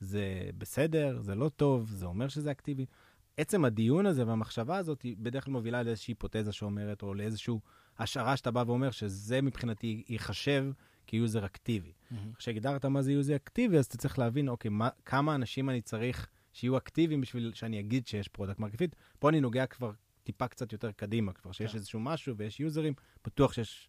[0.00, 2.86] זה בסדר, זה לא טוב, זה אומר שזה אקטיבי.
[3.36, 7.54] עצם הדיון הזה והמחשבה הזאת היא בדרך כלל מובילה לאיזושהי היפותזה שאומרת, או לאיזושהי
[7.98, 10.66] השערה שאתה בא ואומר שזה מבחינתי ייחשב
[11.06, 11.92] כ user אקטיבי.
[12.38, 16.28] כשהגדרת מה זה user אקטיבי, אז אתה צריך להבין, אוקיי, מה, כמה אנשים אני צריך
[16.52, 18.96] שיהיו אקטיביים בשביל שאני אגיד שיש product market fit.
[19.18, 19.92] פה אני נוגע כבר
[20.24, 21.78] טיפה קצת יותר קדימה, כבר שיש כן.
[21.78, 23.88] איזשהו משהו ויש יוזרים, בטוח שיש,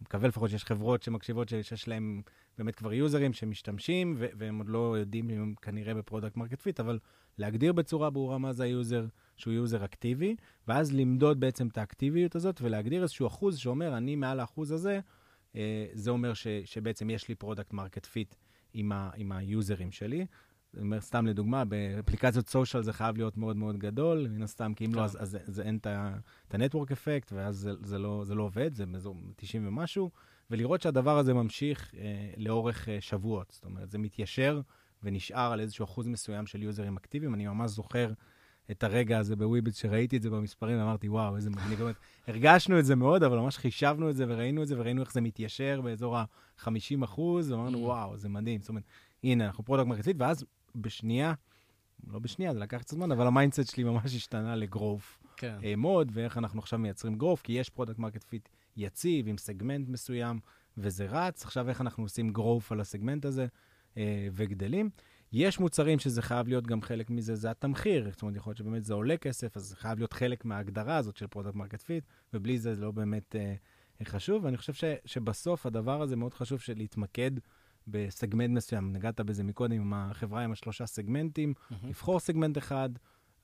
[0.00, 2.22] מקווה לפחות שיש חברות שמקשיבות שיש להם
[2.58, 6.80] באמת כבר יוזרים שמשתמשים, והם עוד לא יודעים אם הם כנראה ב product market fit,
[6.80, 6.98] אבל
[7.38, 10.36] להגדיר בצורה ברורה מה זה ה user, שהוא user אקטיבי,
[10.68, 15.00] ואז למדוד בעצם את האקטיביות הזאת, ולהגדיר איזשהו אחוז שאומר, אני מעל האחוז הזה,
[15.56, 18.34] אה, זה אומר ש, שבעצם יש לי product market fit
[18.74, 20.26] עם, עם היוזרים שלי.
[20.74, 24.86] אני אומר, סתם לדוגמה, באפליקציות social זה חייב להיות מאוד מאוד גדול, מן הסתם, כי
[24.86, 25.04] אם לא, כן.
[25.04, 25.86] אז, אז, אז אין את
[26.54, 30.10] ה-network אפקט, ואז זה, זה, לא, זה לא עובד, זה באזור 90 ומשהו.
[30.50, 33.50] ולראות שהדבר הזה ממשיך אה, לאורך אה, שבועות.
[33.50, 34.60] זאת אומרת, זה מתיישר
[35.02, 37.34] ונשאר על איזשהו אחוז מסוים של יוזרים אקטיביים.
[37.34, 38.12] אני ממש זוכר
[38.70, 41.78] את הרגע הזה בוויביט, שראיתי את זה במספרים, ואמרתי, וואו, איזה מגניב.
[41.78, 41.96] באמת,
[42.28, 45.20] הרגשנו את זה מאוד, אבל ממש חישבנו את זה וראינו את זה, וראינו איך זה
[45.20, 47.80] מתיישר באזור ה-50 אחוז, ואמרנו, ממ.
[47.80, 48.60] וואו, זה מדהים.
[48.60, 48.84] זאת אומרת,
[49.24, 50.44] הנה, אנחנו product market fit, ואז
[50.78, 51.34] בשנייה,
[52.06, 55.58] לא בשנייה, זה לקח קצת זמן, אבל ה mindset שלי ממש השתנה ל growth כן.
[55.76, 60.40] mode, ואיך אנחנו עכשיו מייצרים growth, כי יש product market fit יציב, עם סגמנט מסוים,
[60.78, 61.44] וזה רץ.
[61.44, 63.46] עכשיו, איך אנחנו עושים growth על הסגמנט הזה
[63.96, 64.90] אה, וגדלים.
[65.32, 68.10] יש מוצרים שזה חייב להיות גם חלק מזה, זה התמחיר.
[68.10, 71.16] זאת אומרת, יכול להיות שבאמת זה עולה כסף, אז זה חייב להיות חלק מההגדרה הזאת
[71.16, 73.54] של product market fit, ובלי זה זה לא באמת אה,
[74.04, 74.44] חשוב.
[74.44, 77.30] ואני חושב ש, שבסוף הדבר הזה מאוד חשוב של להתמקד
[77.90, 78.92] בסגמנט מסוים.
[78.92, 81.88] נגעת בזה מקודם עם החברה עם השלושה סגמנטים, מהמם.
[81.88, 82.90] לבחור סגמנט אחד,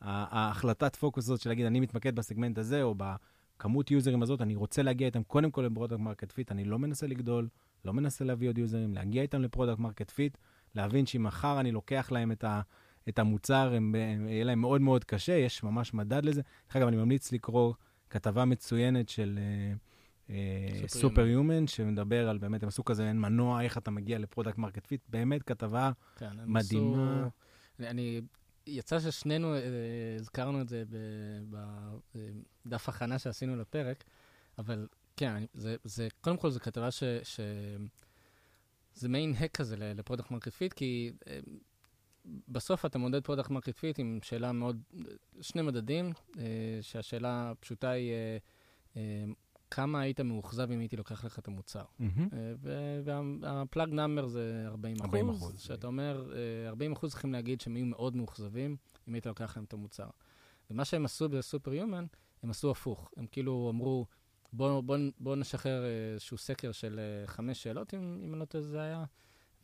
[0.01, 4.83] ההחלטת פוקוס הזאת של להגיד, אני מתמקד בסגמנט הזה, או בכמות יוזרים הזאת, אני רוצה
[4.83, 7.49] להגיע איתם קודם כל ל product market fit, אני לא מנסה לגדול,
[7.85, 10.39] לא מנסה להביא עוד יוזרים, להגיע איתם ל product market fit,
[10.75, 12.61] להבין שאם מחר אני לוקח להם את, ה,
[13.09, 16.43] את המוצר, הם, הם, יהיה להם מאוד מאוד קשה, יש ממש מדד לזה.
[16.67, 17.75] דרך אגב, אני ממליץ לקרוא
[18.11, 19.94] כתבה מצוינת של Superhuman.
[20.87, 24.87] Superhuman, שמדבר על באמת, הם עשו כזה אין מנוע, איך אתה מגיע ל product market
[24.87, 27.27] fit, באמת כתבה כן, מדהימה.
[27.81, 28.21] עשו- אני-
[28.67, 29.61] יצא ששנינו אה,
[30.21, 30.85] הזכרנו את זה
[32.67, 34.05] בדף הכנה שעשינו לפרק,
[34.59, 37.05] אבל כן, זה, זה, קודם כל זו כתבה ש...
[37.23, 37.41] ש
[38.95, 41.39] זה מעין hack כזה ל product market fit, כי אה,
[42.49, 44.83] בסוף אתה מודד product market fit עם שאלה מאוד,
[45.41, 46.43] שני מדדים, אה,
[46.83, 48.37] שהשאלה הפשוטה היא אה,
[48.97, 49.25] אה,
[49.75, 51.85] כמה היית מאוכזב אם הייתי לוקח לך את המוצר.
[51.99, 52.29] מהמם.
[53.05, 55.05] וה flag number זה 40 אחוז.
[55.05, 55.61] 40 אחוז.
[55.61, 58.77] שאתה אומר, אה, 40 אחוז צריכים להגיד שהם יהיו מאוד מאוכזבים
[59.09, 60.09] אם היית לוקח להם את המוצר.
[60.71, 62.05] ומה שהם עשו בסופר יומן,
[62.43, 63.11] הם עשו הפוך.
[63.17, 64.07] הם כאילו אמרו,
[64.53, 68.45] בואו בוא, בוא נשחרר אה, איזשהו סקר של אה, חמש שאלות, אם, אם אני לא
[68.45, 69.05] טועה זה היה.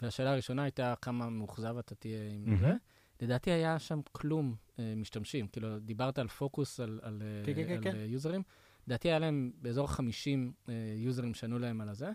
[0.02, 2.56] והשאלה הראשונה הייתה כמה מאוכזב אתה תהיה עם.
[2.56, 2.72] זה.
[3.20, 5.46] לדעתי היה שם כלום אה, משתמשים.
[5.46, 7.96] כאילו, דיברת על פוקוס, על, על, אה, כן, כן, כן, על כן.
[7.96, 8.42] אה, יוזרים.
[8.90, 12.10] לדעתי היה להם באזור 50 אה, יוזרים שענו להם על הזה,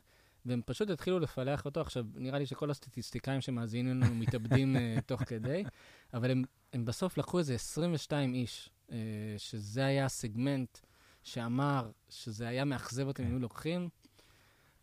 [0.46, 1.82] והם פשוט התחילו לפלח אותו.
[1.82, 5.64] עכשיו, נראה לי שכל הסטטיסטיקאים שמאזינים לנו מתאבדים אה, תוך כדי,
[6.14, 8.98] אבל הם, הם בסוף לקחו איזה 22 איש, אה,
[9.38, 10.78] שזה היה הסגמנט
[11.24, 13.34] שאמר שזה היה מאכזב אותם אם כן.
[13.34, 13.90] היו לוקחים,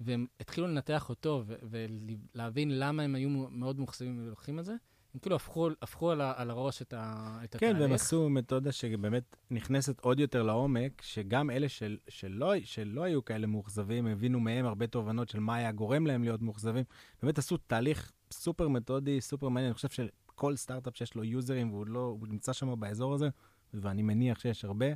[0.01, 4.75] והם התחילו לנתח אותו ולהבין למה הם היו מאוד מאוכזבים אם היו לוקחים את זה.
[5.15, 7.81] הם כאילו הפכו, הפכו על, ה- על הראש את, ה- את כן, התהליך.
[7.81, 13.47] והם עשו מתודה שבאמת נכנסת עוד יותר לעומק, שגם אלה של, שלא, שלא היו כאלה
[13.47, 16.85] מאוכזבים, הבינו מהם הרבה תובנות של מה היה גורם להם להיות מאוכזבים.
[17.23, 19.67] באמת עשו תהליך סופר מתודי, סופר מעניין.
[19.71, 23.29] אני חושב שכל סטארט-אפ שיש לו יוזרים והוא לא, הוא נמצא שם באזור הזה,
[23.75, 24.87] ואני מניח שיש הרבה,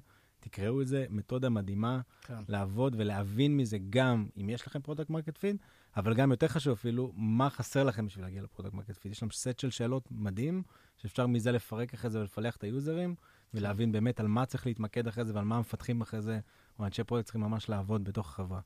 [0.40, 2.34] תקראו את זה, מתודה מדהימה כן.
[2.48, 5.56] לעבוד ולהבין מזה גם אם יש לכם product market fit,
[5.96, 9.12] אבל גם יותר חשוב אפילו, מה חסר לכם בשביל להגיע ל product market fit.
[9.12, 10.62] יש שם סט של שאלות מדהים,
[10.96, 13.14] שאפשר מזה לפרק אחרי זה ולפלח את היוזרים,
[13.54, 16.40] ולהבין באמת על מה צריך להתמקד אחרי זה ועל מה המפתחים אחרי זה,
[16.78, 18.60] או אנשי product צריכים ממש לעבוד בתוך החברה.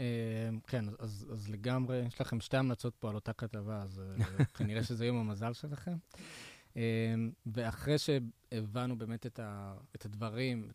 [0.00, 0.04] אה,
[0.66, 4.84] כן, אז, אז לגמרי, יש לכם שתי המלצות פה על אותה כתבה, אז אה, כנראה
[4.84, 5.96] שזה יום המזל שלכם.
[6.76, 7.14] אה,
[7.46, 10.70] ואחרי שהבנו באמת את, ה, את הדברים,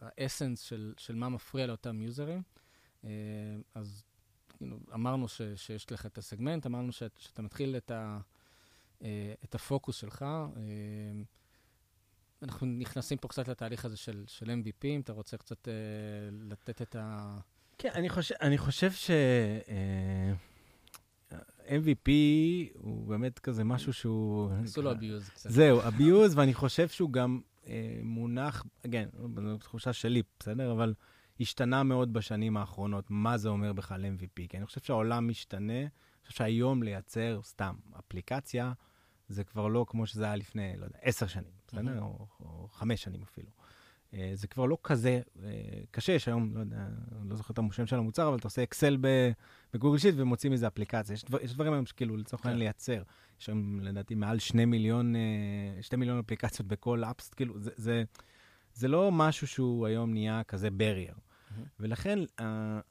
[0.00, 2.42] האסנס של, של מה מפריע לאותם יוזרים,
[3.74, 4.04] אז
[4.62, 8.18] כאילו, אמרנו ש, שיש לך את הסגמנט, אמרנו ש, שאתה מתחיל את, ה,
[9.02, 10.22] אה, את הפוקוס שלך.
[10.22, 11.22] אה,
[12.42, 15.72] אנחנו נכנסים פה קצת לתהליך הזה של, של MVP, אם אתה רוצה קצת אה,
[16.32, 17.36] לתת את ה...
[17.78, 19.10] כן, אני חושב, אני חושב ש...
[19.68, 20.32] אה,
[21.66, 22.10] MVP
[22.74, 24.50] הוא באמת כזה משהו שהוא...
[24.64, 25.50] עשו לו abuse קצת.
[25.50, 29.08] זהו, abuse, ואני חושב שהוא גם אה, מונח, כן,
[29.42, 30.72] זו תחושה שלי, בסדר?
[30.72, 30.94] אבל
[31.42, 34.48] השתנה מאוד בשנים האחרונות, מה זה אומר בכלל MVP.
[34.48, 35.88] כי אני חושב שהעולם משתנה, אני
[36.26, 38.72] חושב שהיום לייצר סתם אפליקציה,
[39.28, 41.82] זה כבר לא כמו שזה היה לפני, לא יודע, עשר שנים, בסדר?
[41.82, 41.98] מהמם.
[41.98, 43.48] או, או חמש שנים אפילו.
[44.14, 45.50] אה, זה כבר לא כזה אה,
[45.90, 46.86] קשה, יש היום, לא יודע,
[47.24, 48.96] לא זוכר את השם של המוצר, אבל אתה עושה אקסל
[49.74, 51.14] ב Google Sheet ומוציא מזה אפליקציה.
[51.14, 52.64] יש, דבר, יש דברים היום שכאילו לצורך העניין כן.
[52.64, 53.02] לייצר.
[53.40, 58.04] יש היום לדעתי מעל שני מיליון, אה, שתי מיליון אפליקציות בכל apps, כאילו זה, זה,
[58.74, 61.14] זה לא משהו שהוא היום נהיה כזה barrier.
[61.80, 62.18] ולכן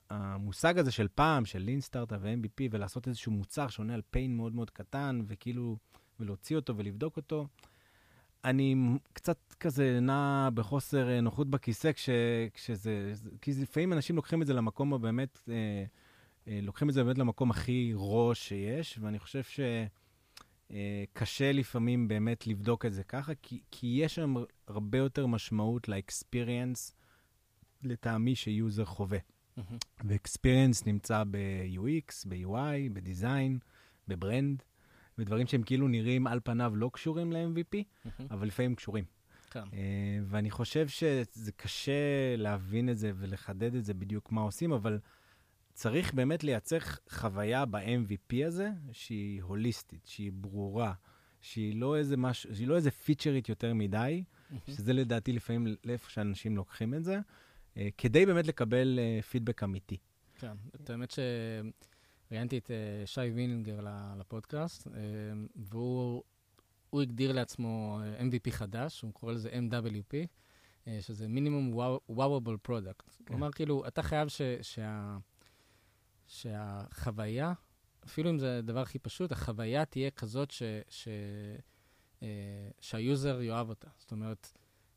[0.09, 4.55] המושג הזה של פעם, של lean startup ו-MVP, ולעשות איזשהו מוצר שעונה על pain מאוד
[4.55, 5.77] מאוד קטן, וכאילו,
[6.19, 7.47] ולהוציא אותו ולבדוק אותו,
[8.45, 8.75] אני
[9.13, 12.09] קצת כזה נע בחוסר אה, נוחות בכיסא כש,
[12.53, 15.53] כשזה, זה- כי לפעמים אנשים לוקחים את זה למקום הבאמת, אה,
[16.47, 19.41] אה, לוקחים את זה באמת למקום הכי ראש שיש, ואני חושב
[20.69, 24.35] שקשה לפעמים באמת לבדוק את זה ככה, כי, כי יש שם
[24.67, 26.95] הרבה יותר משמעות לאקספיריאנס,
[27.83, 29.19] לטעמי שיוזר חווה.
[29.57, 29.77] מהמם.
[30.03, 33.59] ואקספיריאנס נמצא ב-UX, ב-UI, בדיזיין,
[34.07, 34.63] בברנד,
[35.17, 38.27] ודברים שהם כאילו נראים על פניו לא קשורים ל-MVP, מהמם.
[38.31, 39.03] אבל לפעמים קשורים.
[39.51, 39.63] כן.
[39.73, 44.99] אה, ואני חושב שזה קשה להבין את זה ולחדד את זה בדיוק מה עושים, אבל
[45.73, 46.77] צריך באמת לייצר
[47.09, 50.93] חוויה ב-MVP הזה שהיא הוליסטית, שהיא ברורה,
[51.41, 54.61] שהיא לא איזה משהו, שהיא לא איזה פיצ'רית יותר מדי, מהמם.
[54.67, 57.19] שזה לדעתי לפעמים לאיפה שאנשים לוקחים את זה,
[57.97, 59.97] כדי באמת לקבל אה, פידבק אמיתי.
[60.35, 61.13] כן, את האמת
[62.29, 63.79] שראיינתי את אה, שי וינינגר
[64.17, 64.91] לפודקאסט, אה,
[65.55, 66.23] והוא
[66.89, 70.13] הוא הגדיר לעצמו אה, MVP חדש, הוא קורא לזה MWP,
[70.87, 71.73] אה, שזה minimum
[72.09, 73.09] wowable product.
[73.29, 75.17] הוא אמר כאילו, אתה חייב ש, שה,
[76.27, 77.53] שהחוויה
[78.05, 81.07] אפילו אם זה הדבר הכי פשוט, החוויה תהיה כזאת ש, ש,
[82.23, 82.27] אה,
[82.79, 83.87] שהיוזר יאהב אותה.
[83.97, 84.51] זאת אומרת,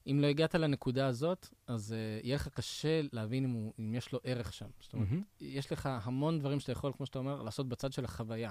[0.06, 4.12] אם לא הגעת לנקודה הזאת, אז uh, יהיה לך קשה להבין אם, הוא, אם יש
[4.12, 4.66] לו ערך שם.
[4.80, 5.44] זאת אומרת, mm-hmm.
[5.44, 8.50] יש לך המון דברים שאתה יכול, כמו שאתה אומר, לעשות בצד של החוויה.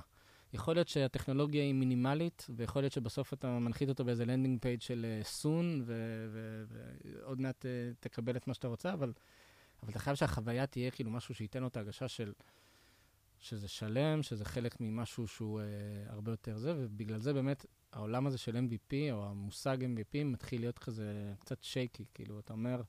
[0.54, 5.20] יכול להיות שהטכנולוגיה היא מינימלית, ויכול להיות שבסוף אתה מנחית אותו באיזה landing page של
[5.24, 5.90] soon, uh,
[7.08, 7.68] ועוד מעט uh,
[8.00, 9.14] תקבל את מה שאתה רוצה, אבל,
[9.84, 12.34] אבל אתה חייב שהחוויה תהיה כאילו משהו שייתן לו את ההרגשה של...
[13.44, 18.38] שזה שלם, שזה חלק ממשהו שהוא uh, הרבה יותר זה, ובגלל זה באמת העולם הזה
[18.38, 22.82] של MVP, או המושג MVP, מתחיל להיות כזה קצת shaky, כאילו, אתה אומר,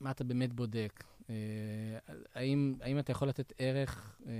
[0.00, 1.04] מה אתה באמת בודק?
[1.30, 1.34] אה,
[2.34, 4.32] האם, האם אתה יכול לתת ערך אה,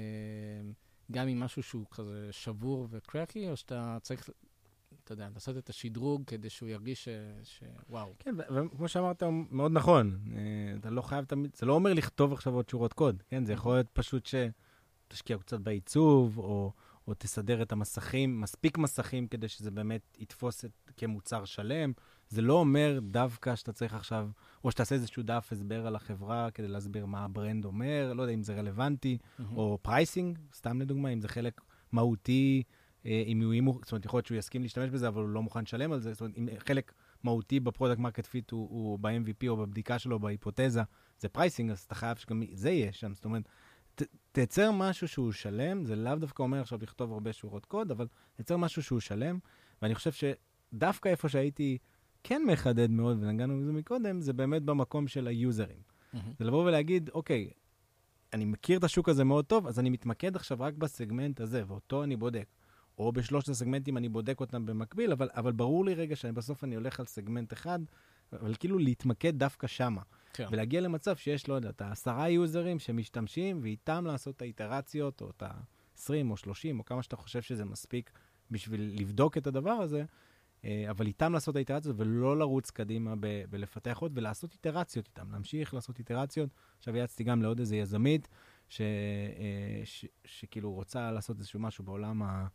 [1.13, 4.31] גם עם משהו שהוא כזה שבור וקרקי, או שאתה צריך,
[5.05, 7.09] אתה יודע, לעשות את השדרוג כדי שהוא ירגיש ש...
[7.89, 8.13] שוואו.
[8.19, 10.19] כן, וכמו שאמרת, מאוד נכון.
[10.37, 13.45] אה, אתה לא חייב תמיד, זה לא אומר לכתוב עכשיו עוד שורות קוד, כן?
[13.45, 14.27] זה יכול להיות פשוט
[15.13, 16.73] שתשקיע קצת בעיצוב, או...
[17.09, 21.93] או תסדר את המסכים, מספיק מסכים כדי שזה באמת יתפוס את, כמוצר שלם.
[22.29, 24.29] זה לא אומר דווקא שאתה צריך עכשיו,
[24.65, 28.35] או שתעשה איזשהו דף הסבר על החברה כדי להסביר מה ה brand אומר, לא יודע
[28.35, 29.43] אם זה רלוונטי, mm-hmm.
[29.57, 31.61] או pricing, סתם לדוגמה, אם זה חלק
[31.93, 32.63] מהותי,
[33.07, 35.29] אה, אם הוא, אם הוא, זאת אומרת, יכול להיות שהוא יסכים להשתמש בזה, אבל הוא
[35.29, 36.93] לא מוכן לשלם על זה, זאת אומרת, אם חלק
[37.25, 40.83] מהותי ב product market fit הוא, הוא ב-MVP או בבדיקה שלו, בהיפותזה,
[41.19, 43.43] זה pricing, אז אתה חייב שגם זה יהיה שם, זאת אומרת,
[43.95, 48.07] ת, תייצר משהו שהוא שלם, זה לאו דווקא אומר עכשיו לכתוב הרבה שורות קוד, אבל
[48.37, 49.39] תייצר משהו שהוא שלם,
[49.83, 51.79] ואני חושב שדווקא איפה שהייתי
[52.25, 55.81] כן מחדד מאוד, ונגענו בזה מקודם, זה באמת במקום של היוזרים.
[55.81, 56.19] Mm-hmm.
[56.39, 57.51] זה לבוא ולהגיד, אוקיי,
[58.33, 62.05] אני מכיר את השוק הזה מאוד טוב, אז אני מתמקד עכשיו רק בסגמנט הזה, ואותו
[62.05, 62.47] אני בודק.
[62.99, 67.01] או בשלושת הסגמנטים אני בודק אותם במקביל, אבל, אבל ברור לי רגע שבסוף אני הולך
[67.01, 67.79] על סגמנט אחד,
[68.33, 70.03] אבל כאילו להתמקד דווקא שמה.
[70.33, 70.47] כן.
[70.51, 75.43] ולהגיע למצב שיש, לא יודע, את העשרה יוזרים שמשתמשים, ואיתם לעשות את האיטרציות, או את
[75.43, 78.11] ה-20 או 30, או כמה שאתה חושב שזה מספיק
[78.51, 80.05] בשביל לבדוק את הדבר הזה,
[80.65, 85.33] אה, אבל איתם לעשות את האיטרציות, ולא לרוץ קדימה ב- בלפתח עוד, ולעשות איטרציות איתם,
[85.33, 86.51] להמשיך לעשות איטרציות.
[86.79, 88.29] עכשיו יעצתי גם לעוד איזה יזמית,
[88.69, 88.87] ש- אה,
[89.85, 92.47] ש- שכאילו רוצה לעשות איזשהו משהו בעולם ה...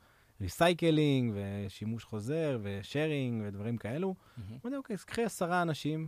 [0.41, 4.15] recycling ושימוש חוזר ו sharing ודברים כאלו.
[4.51, 6.07] אמרתי, אוקיי, אז קחי עשרה אנשים,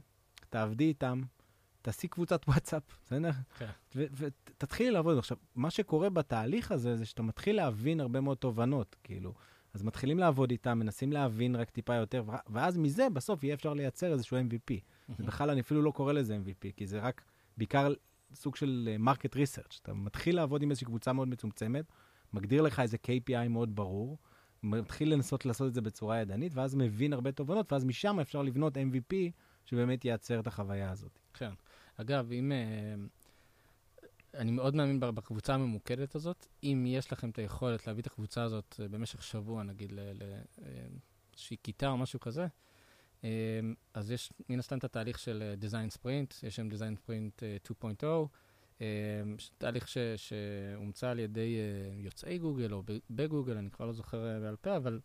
[0.49, 1.22] תעבדי איתם,
[1.82, 3.32] תעשי קבוצת וואטסאפ, בסדר?
[3.57, 3.69] כן.
[3.95, 5.17] ותתחילי לעבוד.
[5.17, 9.34] עכשיו, מה שקורה בתהליך הזה, זה שאתה מתחיל להבין הרבה מאוד תובנות, כאילו.
[9.73, 14.13] אז מתחילים לעבוד איתם, מנסים להבין רק טיפה יותר, ואז מזה בסוף יהיה אפשר לייצר
[14.13, 14.73] איזשהו MVP.
[15.19, 17.21] ובכלל, אני אפילו לא קורא לזה MVP, כי זה רק
[17.57, 17.93] בעיקר
[18.34, 19.80] סוג של market uh, research.
[19.82, 21.86] אתה מתחיל לעבוד עם איזושהי קבוצה מאוד מצומצמת,
[22.34, 24.17] מגדיר לך איזה KPI מאוד ברור,
[24.63, 28.77] מתחיל לנסות לעשות את זה בצורה ידנית, ואז מבין הרבה תובנות, ואז משם אפשר לבנות
[28.77, 29.13] MVP
[29.65, 31.19] שבאמת ייצר את החוויה הזאת.
[31.34, 31.51] כן.
[32.01, 32.51] אגב, אם...
[32.51, 32.95] אה,
[34.33, 36.47] אני מאוד מאמין בקבוצה הממוקדת הזאת.
[36.63, 41.63] אם יש לכם את היכולת להביא את הקבוצה הזאת אה, במשך שבוע, נגיד, לאיזושהי אה,
[41.63, 42.47] כיתה או משהו כזה,
[43.93, 47.41] אז יש מן הסתם את התהליך של Design Sprint, יש שם Design Sprint
[47.83, 48.83] 2.0,
[49.57, 51.57] תהליך ש, שהומצא על ידי
[51.97, 54.99] יוצאי גוגל או בגוגל, אני כבר לא זוכר בעל פה, אבל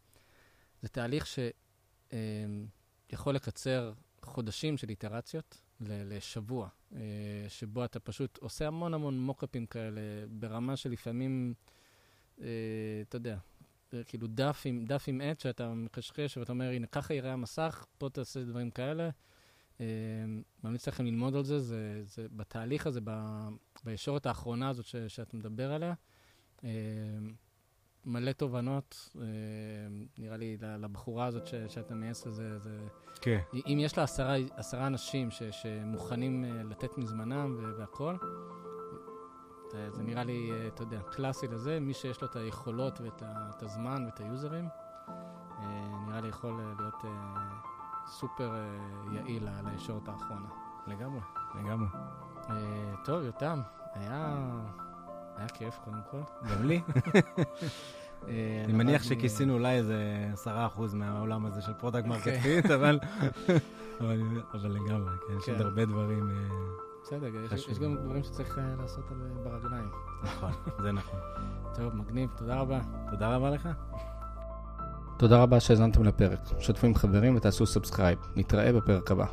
[0.83, 1.27] זה תהליך
[3.11, 3.93] שיכול לקצר
[4.23, 7.01] חודשים של איטרציות לשבוע, אה,
[7.49, 11.55] שבו אתה פשוט עושה המון המון מוקאפים כאלה, ברמה שלפעמים,
[12.41, 12.47] אה,
[13.09, 13.39] אתה יודע,
[14.07, 18.09] כאילו דף עם, דף עם עט שאתה מקשקש ואתה אומר, הנה, ככה יראה המסך, פה
[18.13, 19.11] תעשה דברים כאלה.
[19.81, 19.87] אה,
[20.65, 23.01] ממליץ לכם ללמוד על זה, זה, זה בתהליך הזה,
[23.85, 25.95] בישורת האחרונה הזאת ש, שאת מדבר עליה.
[28.07, 29.25] מלא תובנות, אה,
[30.19, 32.87] נראה לי, לבחורה הזאת ש, שאתה מייעץ לזה, זה...
[33.21, 33.39] כן.
[33.67, 38.19] אם יש לה עשרה, עשרה אנשים ש, שמוכנים אה, לתת מזמנם והכול,
[39.73, 43.23] זה, זה נראה לי, אה, אתה יודע, קלאסי לזה, מי שיש לו את היכולות ואת
[43.27, 44.69] את הזמן ואת היוזרים,
[46.07, 47.05] נראה לי יכול להיות
[48.07, 48.53] סופר
[49.13, 50.49] יעיל לישורת האחרונה.
[50.87, 51.21] לגמרי,
[51.55, 51.89] לגמרי.
[53.05, 53.61] טוב, יותם,
[53.95, 54.51] היה...
[55.37, 56.21] היה כיף, קודם כל.
[56.51, 56.81] גם לי.
[58.29, 62.99] אה, אני מניח שכיסינו אולי איזה עשרה אחוז מהעולם הזה של product market fit, אבל
[64.65, 65.65] לגמרי, כן, יש עוד כן.
[65.65, 66.57] הרבה דברים אה,
[67.03, 67.27] בסדר,
[67.73, 69.05] יש גם דברים שצריך אה, לעשות
[69.45, 69.89] ברגליים.
[70.23, 71.21] נכון, זה נכון.
[71.75, 72.81] טוב, מגניב, תודה רבה.
[73.11, 73.69] תודה רבה לך.
[75.19, 76.41] תודה רבה שהאזנתם לפרק.
[76.59, 78.19] שתפו עם חברים ותעשו subscribe.
[78.37, 79.27] נתראה בפרק הבא.